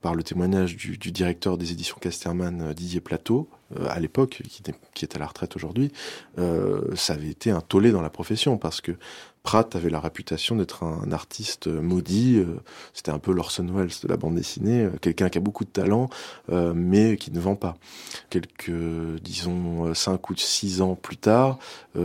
[0.00, 3.48] par le témoignage du, directeur des éditions Casterman, Didier Plateau,
[3.88, 4.42] à l'époque,
[4.94, 5.92] qui, est à la retraite aujourd'hui,
[6.94, 8.92] ça avait été un tollé dans la profession parce que
[9.48, 12.36] Pratt avait la réputation d'être un, artiste maudit.
[12.36, 12.60] Euh,
[12.92, 15.70] c'était un peu l'Orson Welles de la bande dessinée, euh, quelqu'un qui a beaucoup de
[15.70, 16.10] talent,
[16.50, 17.78] euh, mais qui ne vend pas.
[18.28, 18.70] Quelques,
[19.22, 21.58] disons, cinq ou six ans plus tard,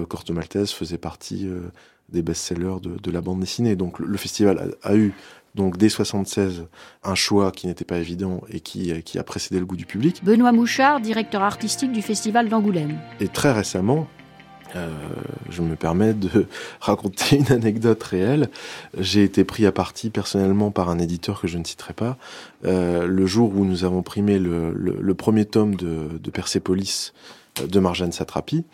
[0.08, 1.50] Corto Maltese faisait partie
[2.08, 3.76] des best-sellers de, la bande dessinée.
[3.76, 5.14] Donc le, festival a, eu
[5.56, 6.66] donc dès 76
[7.04, 10.24] un choix qui n'était pas évident et qui, qui a précédé le goût du public.
[10.24, 12.98] Benoît Mouchard, directeur artistique du festival d'Angoulême.
[13.20, 14.08] Et très récemment,
[14.76, 14.90] euh,
[15.50, 16.48] je me permets de
[16.80, 18.50] raconter une anecdote réelle.
[18.98, 22.18] J'ai été pris à partie personnellement par un éditeur que je ne citerai pas.
[22.66, 27.80] Euh, le jour où nous avons primé le, premier tome de, de Persepolis euh, de
[27.80, 28.66] Marjane Satrapi,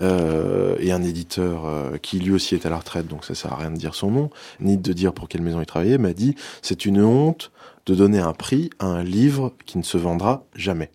[0.00, 3.70] et un éditeur qui lui aussi est à la retraite, donc ça sert à rien
[3.70, 6.84] de dire son nom, ni de dire pour quelle maison il travaillait, m'a dit c'est
[6.84, 7.50] une honte
[7.86, 10.90] de donner un prix à un livre qui ne se vendra jamais.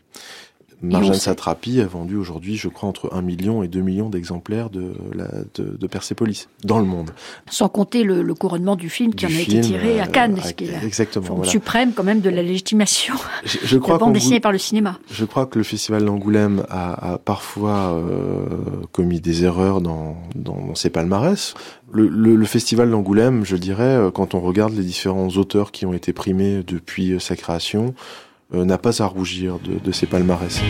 [0.83, 4.93] Marjane Satrapi a vendu aujourd'hui, je crois, entre 1 million et 2 millions d'exemplaires de,
[5.15, 7.11] la, de, de, Persepolis dans le monde.
[7.49, 10.65] Sans compter le, couronnement du film qui en a été tiré à Cannes, ce qui
[10.65, 13.13] est la exactement, suprême quand même de la légitimation
[13.45, 14.99] je, je crois de bande dessinée par le cinéma.
[15.11, 18.47] Je crois que le Festival d'Angoulême a, a, parfois euh,
[18.91, 21.53] commis des erreurs dans, dans, ses palmarès.
[21.91, 25.85] Le, le, le Festival d'Angoulême, je dirais, euh, quand on regarde les différents auteurs qui
[25.85, 30.61] ont été primés depuis sa création, euh, n'a pas à rougir de, de ses palmarès.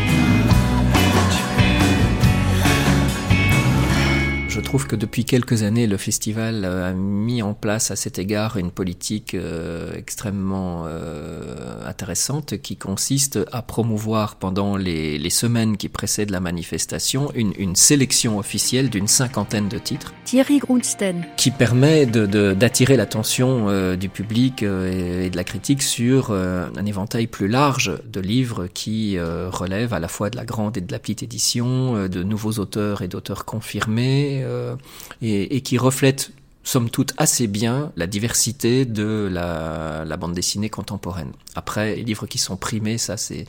[4.53, 8.19] Je trouve que depuis quelques années, le festival euh, a mis en place à cet
[8.19, 15.75] égard une politique euh, extrêmement euh, intéressante qui consiste à promouvoir pendant les, les semaines
[15.75, 20.13] qui précèdent la manifestation une, une sélection officielle d'une cinquantaine de titres.
[20.23, 21.23] Thierry Grunstein.
[21.35, 27.47] Qui permet d'attirer de, l'attention du public et, de la critique sur un éventail plus
[27.47, 31.23] large de livres qui relèvent à la fois de la grande et de la petite
[31.23, 34.75] édition, de nouveaux auteurs et d'auteurs confirmés euh,
[35.21, 36.31] et, qui reflète
[36.65, 41.33] somme toute assez bien la diversité de la, bande dessinée contemporaine.
[41.55, 43.45] Après, les livres qui sont primés, ça c'est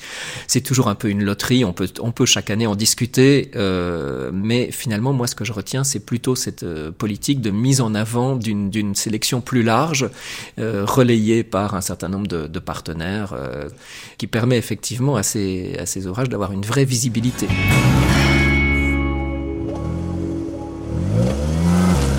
[0.49, 1.64] c'est toujours un peu une loterie.
[1.64, 5.53] On peut on peut chaque année en discuter, euh, mais finalement moi ce que je
[5.53, 10.09] retiens c'est plutôt cette euh, politique de mise en avant d'une d'une sélection plus large,
[10.59, 13.36] relayée par un certain nombre de, partenaires,
[14.18, 17.47] qui permet effectivement à ces à ces ouvrages d'avoir une vraie visibilité.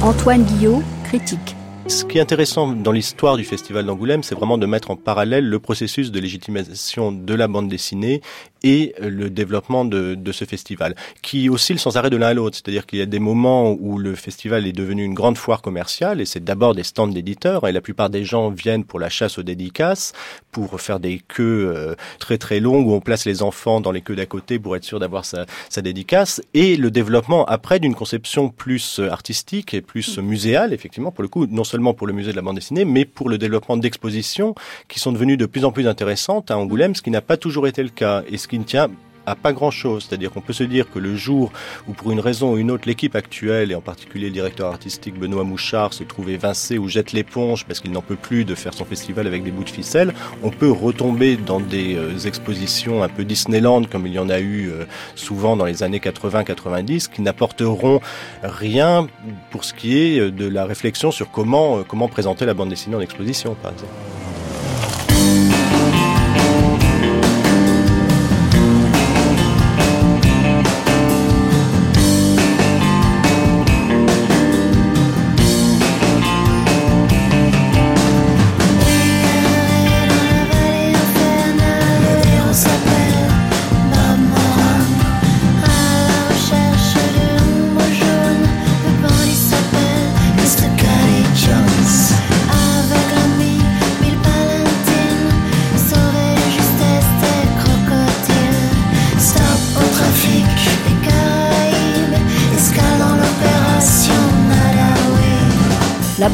[0.05, 1.55] Antoine Guillot, critique.
[1.87, 5.49] Ce qui est intéressant dans l'histoire du Festival d'Angoulême, c'est vraiment de mettre en parallèle
[5.49, 8.21] le processus de légitimation de la bande dessinée
[8.65, 12.57] et le développement de, de, ce festival, qui oscille sans arrêt de l'un à l'autre.
[12.57, 16.19] C'est-à-dire qu'il y a des moments où le festival est devenu une grande foire commerciale,
[16.19, 19.37] et c'est d'abord des stands d'éditeurs, et la plupart des gens viennent pour la chasse
[19.37, 20.13] aux dédicaces,
[20.51, 24.01] pour faire des queues euh, très très longues où on place les enfants dans les
[24.01, 27.93] queues d'à côté pour être sûr d'avoir sa, sa dédicace, et le développement après d'une
[27.93, 32.31] conception plus artistique et plus muséale, effectivement, pour le coup, non seulement pour le musée
[32.31, 34.55] de la bande dessinée, mais pour le développement d'expositions
[34.87, 37.67] qui sont devenues de plus en plus intéressantes à Angoulême, ce qui n'a pas toujours
[37.67, 38.89] été le cas, et ce qui ne tient
[39.25, 40.05] à pas grand-chose.
[40.07, 41.51] C'est-à-dire qu'on peut se dire que le jour
[41.87, 45.17] où, pour une raison ou une autre, l'équipe actuelle, et en particulier le directeur artistique
[45.17, 48.73] Benoît Mouchard, se trouve évincé ou jette l'éponge parce qu'il n'en peut plus de faire
[48.73, 53.09] son festival avec des bouts de ficelle, on peut retomber dans des euh, expositions un
[53.09, 54.85] peu Disneyland, comme il y en a eu euh,
[55.15, 57.99] souvent dans les années 80-90, qui n'apporteront
[58.43, 59.07] rien
[59.51, 62.95] pour ce qui est euh, de la réflexion sur comment, comment présenter la bande dessinée
[62.95, 63.55] en exposition.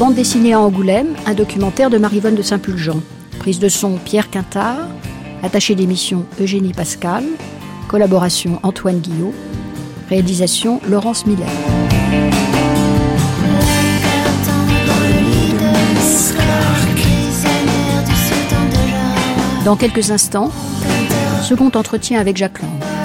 [0.01, 3.01] Bande dessinée à Angoulême, un documentaire de Marivonne de Saint-Pulgent.
[3.37, 4.87] Prise de son Pierre Quintard,
[5.43, 7.23] attaché d'émission Eugénie Pascal,
[7.87, 9.31] collaboration Antoine Guillot,
[10.09, 11.47] réalisation Laurence Miller.
[19.63, 20.49] Dans quelques instants,
[21.43, 23.00] second entretien avec Jacques Lang.